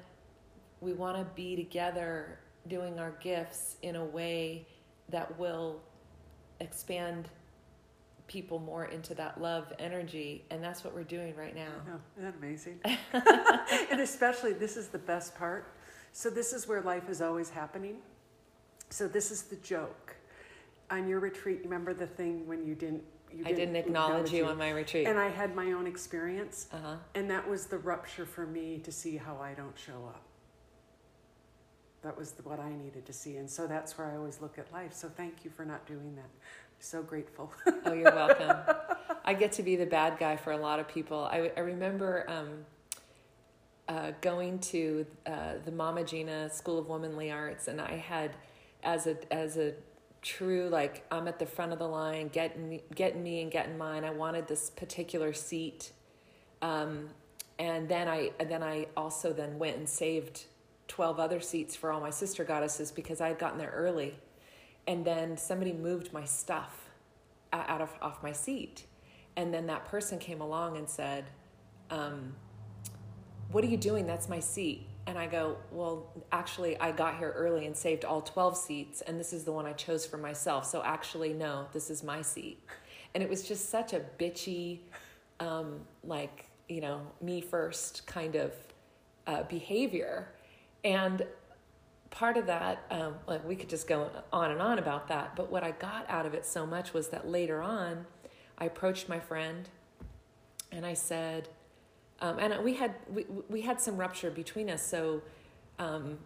we 0.81 0.93
want 0.93 1.17
to 1.17 1.25
be 1.35 1.57
together 1.57 2.39
doing 2.69 3.01
our 3.01 3.11
gifts 3.21 3.77
in 3.83 3.97
a 3.97 4.05
way 4.05 4.65
that 5.09 5.37
will 5.39 5.81
expand 6.61 7.29
people 8.29 8.61
more 8.61 8.85
into 8.85 9.13
that 9.15 9.41
love 9.41 9.73
energy 9.81 10.45
and 10.51 10.63
that's 10.63 10.85
what 10.85 10.95
we're 10.95 11.03
doing 11.03 11.35
right 11.35 11.57
now 11.57 11.73
Oh, 11.91 11.99
isn't 12.17 12.31
that 12.31 12.39
amazing? 12.39 12.81
and 13.91 14.01
especially, 14.01 14.53
this 14.53 14.77
is 14.77 14.89
the 14.89 14.99
best 14.99 15.35
part. 15.37 15.73
So, 16.13 16.31
this 16.31 16.53
is 16.53 16.67
where 16.67 16.81
life 16.81 17.09
is 17.09 17.23
always 17.23 17.51
happening. 17.51 17.97
So, 18.91 19.07
this 19.09 19.31
is 19.31 19.43
the 19.43 19.57
joke. 19.57 20.18
On 20.91 21.07
your 21.09 21.21
retreat, 21.21 21.61
remember 21.65 21.93
the 21.95 22.07
thing 22.07 22.47
when 22.47 22.65
you 22.67 22.75
didn't. 22.75 23.03
You 23.31 23.45
i 23.45 23.53
didn't 23.53 23.77
acknowledge 23.77 24.33
you 24.33 24.47
on 24.47 24.57
my 24.57 24.71
retreat 24.71 25.07
And 25.07 25.19
I 25.19 25.29
had 25.29 25.55
my 25.55 25.73
own 25.73 25.87
experience, 25.87 26.67
uh-huh 26.73 26.97
and 27.15 27.31
that 27.31 27.47
was 27.47 27.67
the 27.67 27.77
rupture 27.77 28.25
for 28.25 28.47
me 28.47 28.79
to 28.79 28.91
see 28.91 29.19
how 29.19 29.37
I 29.37 29.53
don't 29.53 29.79
show 29.79 30.07
up. 30.09 30.23
That 32.03 32.17
was 32.17 32.33
the, 32.33 32.43
what 32.43 32.59
I 32.59 32.73
needed 32.73 33.05
to 33.05 33.13
see, 33.13 33.37
and 33.37 33.51
so 33.51 33.67
that's 33.67 33.99
where 33.99 34.11
I 34.11 34.17
always 34.17 34.41
look 34.41 34.57
at 34.59 34.73
life. 34.73 34.95
So 34.95 35.11
thank 35.15 35.45
you 35.45 35.51
for 35.51 35.67
not 35.67 35.87
doing 35.87 36.15
that. 36.17 36.31
I'm 36.31 36.81
so 36.81 37.03
grateful. 37.03 37.53
oh 37.85 37.93
you're 37.93 38.15
welcome 38.15 38.57
i 39.25 39.35
get 39.35 39.53
to 39.53 39.63
be 39.63 39.77
the 39.77 39.87
bad 39.87 40.19
guy 40.19 40.37
for 40.37 40.53
a 40.53 40.57
lot 40.57 40.81
of 40.81 40.89
people 40.89 41.29
i, 41.31 41.51
I 41.57 41.61
remember 41.61 42.25
um, 42.29 42.65
uh, 43.89 44.13
going 44.21 44.59
to 44.61 45.07
uh, 45.27 45.55
the 45.65 45.73
mama 45.73 46.05
gena 46.05 46.49
school 46.51 46.79
of 46.79 46.89
womanly 46.89 47.31
arts 47.31 47.69
and 47.69 47.81
i 47.81 47.97
had 47.97 48.37
as 48.83 49.07
a 49.07 49.17
as 49.33 49.57
a 49.57 49.75
true 50.29 50.69
like 50.69 51.07
i'm 51.11 51.27
at 51.27 51.39
the 51.39 51.47
front 51.47 51.73
of 51.73 51.79
the 51.79 51.89
line 51.89 52.29
getting 52.29 52.83
getting 52.95 53.23
me 53.23 53.41
and 53.41 53.51
getting 53.51 53.79
mine. 53.79 54.05
I 54.05 54.11
wanted 54.11 54.47
this 54.47 54.69
particular 54.69 55.33
seat. 55.33 55.93
Um, 56.61 57.09
and 57.59 57.89
then 57.89 58.09
i 58.09 58.31
and 58.39 58.51
then 58.51 58.63
i 58.63 58.87
also 58.95 59.33
then 59.33 59.59
went 59.59 59.79
and 59.79 59.89
saved 59.89 60.45
12 60.89 61.19
other 61.19 61.41
seats 61.41 61.75
for 61.75 61.91
all 61.91 62.01
my 62.01 62.11
sister 62.11 62.45
goddesses 62.45 62.93
because 62.93 63.23
i 63.23 63.29
had 63.29 63.39
gotten 63.39 63.59
there 63.59 63.73
early. 63.75 64.19
And 64.87 65.03
then 65.03 65.39
somebody 65.39 65.73
moved 65.73 66.13
my 66.13 66.25
stuff 66.25 66.91
out 67.51 67.81
of 67.81 67.91
off 68.03 68.23
my 68.23 68.33
seat. 68.33 68.85
And 69.35 69.55
then 69.55 69.67
that 69.69 69.87
person 69.87 70.19
came 70.19 70.43
along 70.43 70.77
and 70.77 70.91
said 70.91 71.25
um, 71.91 72.35
what 73.51 73.65
are 73.65 73.69
you 73.69 73.79
doing? 73.79 74.07
That's 74.07 74.29
my 74.29 74.41
seat 74.41 74.87
and 75.09 75.19
i 75.19 75.27
go 75.27 75.57
well 75.73 76.13
actually 76.31 76.79
i 76.81 76.93
got 76.93 77.17
here 77.17 77.33
early 77.35 77.65
and 77.65 77.75
saved 77.75 78.05
all 78.05 78.21
12 78.21 78.57
seats 78.57 79.01
and 79.01 79.19
this 79.19 79.33
is 79.33 79.43
the 79.43 79.51
one 79.51 79.65
i 79.65 79.73
chose 79.73 80.05
for 80.05 80.19
myself. 80.19 80.67
So 80.67 80.83
actually 80.85 81.33
no 81.33 81.67
this 81.73 81.91
is 81.91 82.05
my 82.05 82.21
seat. 82.23 82.63
And 83.15 83.23
it 83.23 83.31
was 83.31 83.49
just 83.49 83.71
such 83.71 83.95
a 83.95 84.03
bitchy 84.21 84.81
um, 85.41 85.81
like 86.05 86.51
you 86.69 86.83
know 86.83 87.01
me 87.23 87.41
first 87.41 88.07
kind 88.07 88.37
of 88.37 88.53
uh, 89.27 89.45
behavior. 89.45 90.29
And 90.85 91.27
part 92.11 92.37
of 92.37 92.47
that 92.47 92.85
um, 92.91 93.15
like 93.27 93.47
we 93.49 93.57
could 93.57 93.71
just 93.71 93.89
go 93.89 94.11
on 94.33 94.51
and 94.51 94.61
on 94.63 94.79
about 94.79 95.09
that 95.09 95.37
but 95.37 95.51
what 95.53 95.63
i 95.63 95.71
got 95.73 96.09
out 96.09 96.25
of 96.25 96.33
it 96.33 96.47
so 96.47 96.65
much 96.65 96.95
was 96.95 97.09
that 97.09 97.29
later 97.29 97.61
on 97.61 98.07
i 98.57 98.65
approached 98.65 99.11
my 99.11 99.21
friend 99.21 99.69
and 100.73 100.87
i 100.87 100.95
said 100.95 101.51
um, 102.21 102.39
and 102.39 102.63
we 102.65 102.75
had 102.75 102.95
we, 103.13 103.25
we 103.49 103.61
had 103.63 103.81
some 103.81 103.97
rupture 103.97 104.31
between 104.31 104.69
us 104.71 104.83
so 104.83 105.23
um, 105.79 106.19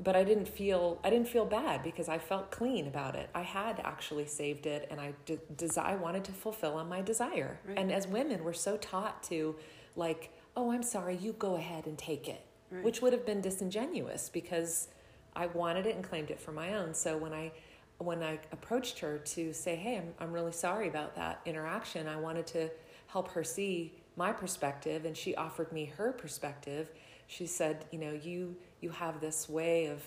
but 0.00 0.16
i 0.16 0.24
didn't 0.24 0.48
feel 0.48 0.98
i 1.04 1.10
didn't 1.10 1.28
feel 1.28 1.44
bad 1.44 1.82
because 1.82 2.08
i 2.08 2.18
felt 2.18 2.50
clean 2.50 2.86
about 2.86 3.14
it 3.14 3.28
i 3.34 3.42
had 3.42 3.80
actually 3.84 4.26
saved 4.26 4.66
it 4.66 4.88
and 4.90 5.00
i 5.00 5.12
de- 5.26 5.38
desi- 5.56 5.78
i 5.78 5.94
wanted 5.94 6.24
to 6.24 6.32
fulfill 6.32 6.74
on 6.74 6.88
my 6.88 7.00
desire 7.00 7.58
Right. 7.66 7.78
and 7.78 7.92
as 7.92 8.06
women 8.08 8.42
we're 8.44 8.52
so 8.52 8.76
taught 8.76 9.22
to 9.24 9.54
like 9.96 10.30
oh 10.56 10.72
i'm 10.72 10.82
sorry 10.82 11.16
you 11.16 11.32
go 11.32 11.54
ahead 11.56 11.86
and 11.86 11.96
take 11.96 12.28
it 12.28 12.44
Right. 12.70 12.82
which 12.82 13.00
would 13.02 13.12
have 13.12 13.24
been 13.26 13.40
disingenuous 13.40 14.28
because 14.30 14.88
I 15.36 15.46
wanted 15.46 15.84
it 15.86 15.94
and 15.96 16.02
claimed 16.04 16.30
it 16.30 16.40
for 16.40 16.52
my 16.52 16.74
own. 16.74 16.94
So 16.94 17.16
when 17.16 17.32
I 17.32 17.50
when 17.98 18.22
I 18.22 18.38
approached 18.52 19.00
her 19.00 19.18
to 19.18 19.52
say, 19.52 19.74
"Hey, 19.76 19.96
I'm 19.98 20.14
I'm 20.20 20.32
really 20.32 20.52
sorry 20.52 20.88
about 20.88 21.14
that 21.16 21.40
interaction. 21.44 22.06
I 22.08 22.16
wanted 22.16 22.46
to 22.48 22.70
help 23.08 23.28
her 23.32 23.42
see 23.44 23.92
my 24.16 24.32
perspective 24.32 25.04
and 25.04 25.16
she 25.16 25.34
offered 25.34 25.72
me 25.72 25.86
her 25.96 26.12
perspective." 26.12 26.90
She 27.26 27.46
said, 27.46 27.84
"You 27.90 27.98
know, 27.98 28.12
you 28.12 28.56
you 28.80 28.90
have 28.90 29.20
this 29.20 29.48
way 29.48 29.86
of, 29.86 30.02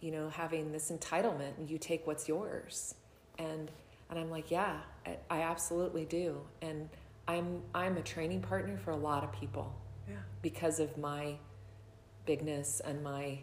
you 0.00 0.10
know, 0.10 0.28
having 0.30 0.72
this 0.72 0.90
entitlement 0.90 1.58
and 1.58 1.68
you 1.70 1.78
take 1.78 2.06
what's 2.06 2.28
yours." 2.28 2.94
And 3.38 3.70
and 4.10 4.18
I'm 4.18 4.30
like, 4.30 4.50
"Yeah, 4.50 4.78
I, 5.06 5.18
I 5.30 5.42
absolutely 5.42 6.04
do." 6.04 6.40
And 6.60 6.88
I'm 7.28 7.62
I'm 7.74 7.96
a 7.96 8.02
training 8.02 8.40
partner 8.42 8.76
for 8.76 8.90
a 8.90 8.96
lot 8.96 9.22
of 9.24 9.32
people 9.32 9.72
yeah. 10.08 10.16
because 10.42 10.80
of 10.80 10.96
my 10.98 11.36
bigness 12.26 12.80
and 12.80 13.02
my 13.02 13.38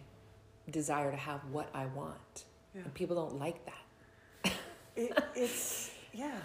desire 0.70 1.12
to 1.12 1.18
have 1.18 1.42
what 1.52 1.70
I 1.74 1.86
want. 1.88 2.46
Yeah. 2.76 2.82
And 2.84 2.94
people 2.94 3.16
don't 3.16 3.40
like 3.40 3.66
that. 3.66 4.54
It, 4.96 5.18
it's, 5.36 5.92
yeah. 6.14 6.38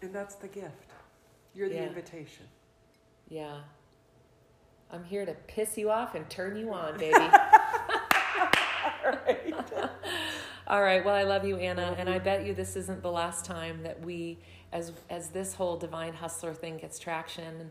And 0.00 0.14
that's 0.14 0.36
the 0.36 0.48
gift. 0.48 0.92
You're 1.54 1.68
the 1.68 1.74
Yeah. 1.76 1.86
invitation. 1.88 2.46
Yeah. 3.28 3.58
I'm 4.90 5.04
here 5.04 5.26
to 5.26 5.34
piss 5.34 5.76
you 5.76 5.90
off 5.90 6.14
and 6.14 6.28
turn 6.30 6.56
you 6.56 6.72
on, 6.72 6.96
baby. 6.98 7.14
All 10.66 10.82
right. 10.82 11.04
Well, 11.04 11.14
I 11.14 11.22
love 11.24 11.44
you, 11.44 11.56
Anna, 11.56 11.94
and 11.98 12.08
I 12.08 12.18
bet 12.18 12.46
you 12.46 12.54
this 12.54 12.76
isn't 12.76 13.02
the 13.02 13.10
last 13.10 13.44
time 13.44 13.82
that 13.82 14.00
we, 14.04 14.38
as 14.72 14.92
as 15.08 15.28
this 15.30 15.54
whole 15.54 15.76
divine 15.76 16.14
hustler 16.14 16.54
thing 16.54 16.78
gets 16.78 16.98
traction, 16.98 17.44
and 17.60 17.70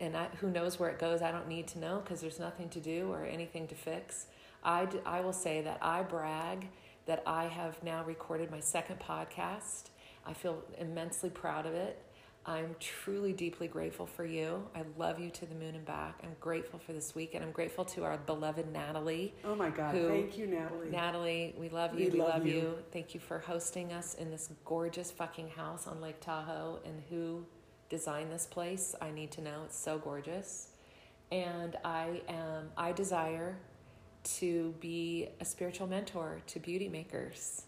and 0.00 0.16
I, 0.16 0.26
who 0.40 0.50
knows 0.50 0.78
where 0.78 0.88
it 0.90 0.98
goes. 0.98 1.22
I 1.22 1.32
don't 1.32 1.48
need 1.48 1.66
to 1.68 1.78
know 1.78 2.00
because 2.02 2.20
there's 2.20 2.38
nothing 2.38 2.68
to 2.70 2.80
do 2.80 3.10
or 3.10 3.24
anything 3.24 3.66
to 3.68 3.74
fix. 3.74 4.26
I 4.62 4.84
d- 4.86 5.00
I 5.04 5.20
will 5.20 5.32
say 5.32 5.60
that 5.62 5.78
I 5.82 6.02
brag 6.02 6.68
that 7.06 7.22
I 7.26 7.44
have 7.46 7.82
now 7.82 8.04
recorded 8.04 8.50
my 8.50 8.60
second 8.60 9.00
podcast. 9.00 9.90
I 10.24 10.32
feel 10.32 10.62
immensely 10.78 11.30
proud 11.30 11.66
of 11.66 11.74
it. 11.74 12.00
I'm 12.44 12.74
truly 12.80 13.32
deeply 13.32 13.68
grateful 13.68 14.04
for 14.04 14.24
you. 14.24 14.66
I 14.74 14.82
love 14.98 15.20
you 15.20 15.30
to 15.30 15.46
the 15.46 15.54
moon 15.54 15.76
and 15.76 15.84
back. 15.84 16.18
I'm 16.24 16.34
grateful 16.40 16.80
for 16.80 16.92
this 16.92 17.14
week, 17.14 17.34
and 17.34 17.44
I'm 17.44 17.52
grateful 17.52 17.84
to 17.86 18.02
our 18.02 18.18
beloved 18.18 18.72
Natalie. 18.72 19.32
Oh 19.44 19.54
my 19.54 19.70
God. 19.70 19.94
Who- 19.94 20.08
Thank 20.08 20.36
you, 20.36 20.48
Natalie. 20.48 20.90
Natalie, 20.90 21.54
we 21.56 21.68
love 21.68 21.94
We 21.94 22.06
you. 22.06 22.10
We, 22.10 22.18
love 22.18 22.28
love, 22.38 22.46
you. 22.46 22.52
you. 22.54 22.78
Thank 22.90 23.14
you 23.14 23.20
for 23.20 23.38
hosting 23.38 23.92
us 23.92 24.14
in 24.14 24.30
this 24.30 24.50
gorgeous 24.64 25.12
fucking 25.12 25.50
house 25.50 25.86
on 25.86 26.00
Lake 26.00 26.20
Tahoe. 26.20 26.80
And 26.84 27.00
who 27.10 27.46
designed 27.88 28.32
this 28.32 28.46
place? 28.46 28.96
I 29.00 29.12
need 29.12 29.30
to 29.32 29.40
know. 29.40 29.62
It's 29.64 29.78
so 29.78 29.98
gorgeous. 29.98 30.70
And 31.30 31.76
I 31.84 32.22
am. 32.28 32.70
I 32.76 32.90
desire 32.90 33.56
to 34.24 34.74
be 34.80 35.28
a 35.40 35.44
spiritual 35.44 35.86
mentor 35.86 36.40
to 36.48 36.58
beauty 36.58 36.88
makers. 36.88 37.62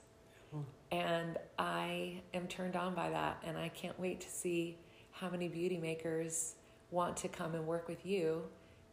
And 0.90 1.38
I 1.58 2.22
am 2.32 2.46
turned 2.46 2.76
on 2.76 2.94
by 2.94 3.10
that. 3.10 3.42
And 3.44 3.56
I 3.56 3.68
can't 3.68 3.98
wait 3.98 4.20
to 4.20 4.30
see 4.30 4.78
how 5.10 5.28
many 5.28 5.48
beauty 5.48 5.78
makers 5.78 6.54
want 6.90 7.16
to 7.18 7.28
come 7.28 7.54
and 7.54 7.66
work 7.66 7.88
with 7.88 8.04
you 8.04 8.42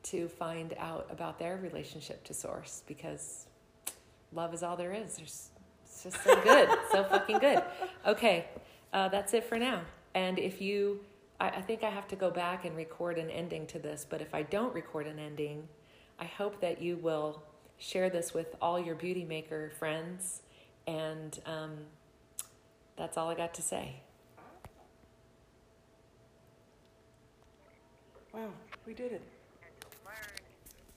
to 0.04 0.28
find 0.28 0.74
out 0.80 1.08
about 1.12 1.38
their 1.38 1.58
relationship 1.58 2.24
to 2.24 2.34
source 2.34 2.84
because 2.88 3.46
love 4.34 4.54
is 4.54 4.64
all 4.64 4.76
there 4.76 4.94
is. 4.94 5.18
There's, 5.18 5.50
it's 5.86 6.04
just 6.04 6.24
so 6.24 6.42
good, 6.42 6.70
so 6.92 7.04
fucking 7.04 7.40
good. 7.40 7.64
Okay, 8.06 8.48
uh, 8.94 9.10
that's 9.10 9.34
it 9.34 9.44
for 9.44 9.58
now. 9.58 9.82
And 10.16 10.40
if 10.40 10.62
you, 10.62 11.02
I, 11.40 11.50
I 11.50 11.62
think 11.62 11.84
I 11.84 11.90
have 11.90 12.08
to 12.10 12.16
go 12.16 12.32
back 12.32 12.66
and 12.66 12.76
record 12.76 13.18
an 13.18 13.30
ending 13.30 13.68
to 13.68 13.80
this, 13.80 14.06
but 14.10 14.22
if 14.22 14.34
I 14.34 14.44
don't 14.44 14.74
record 14.74 15.08
an 15.08 15.20
ending, 15.20 15.68
I 16.20 16.26
hope 16.26 16.62
that 16.62 16.82
you 16.82 16.98
will 16.98 17.44
share 17.78 18.10
this 18.10 18.34
with 18.34 18.56
all 18.62 18.80
your 18.80 18.96
beauty 18.96 19.26
maker 19.26 19.72
friends. 19.78 20.42
And 20.88 21.40
um, 21.46 21.72
that's 22.98 23.18
all 23.18 23.30
I 23.30 23.36
got 23.36 23.54
to 23.56 23.62
say. 23.62 23.96
Wow, 28.34 28.48
we 28.88 28.94
did 28.94 29.12
it. 29.12 29.22
and 29.62 29.74
to 29.82 29.88
learn 30.06 30.40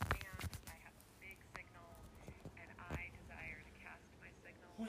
and 0.07 0.23
I 0.71 0.77
have 0.87 0.95
a 0.95 1.07
big 1.21 1.37
signal 1.51 1.91
and 2.57 2.71
I 2.79 3.11
desire 3.11 3.59
to 3.59 3.73
cast 3.83 4.07
my 4.23 4.31
signal 4.47 4.71
Wow. 4.79 4.87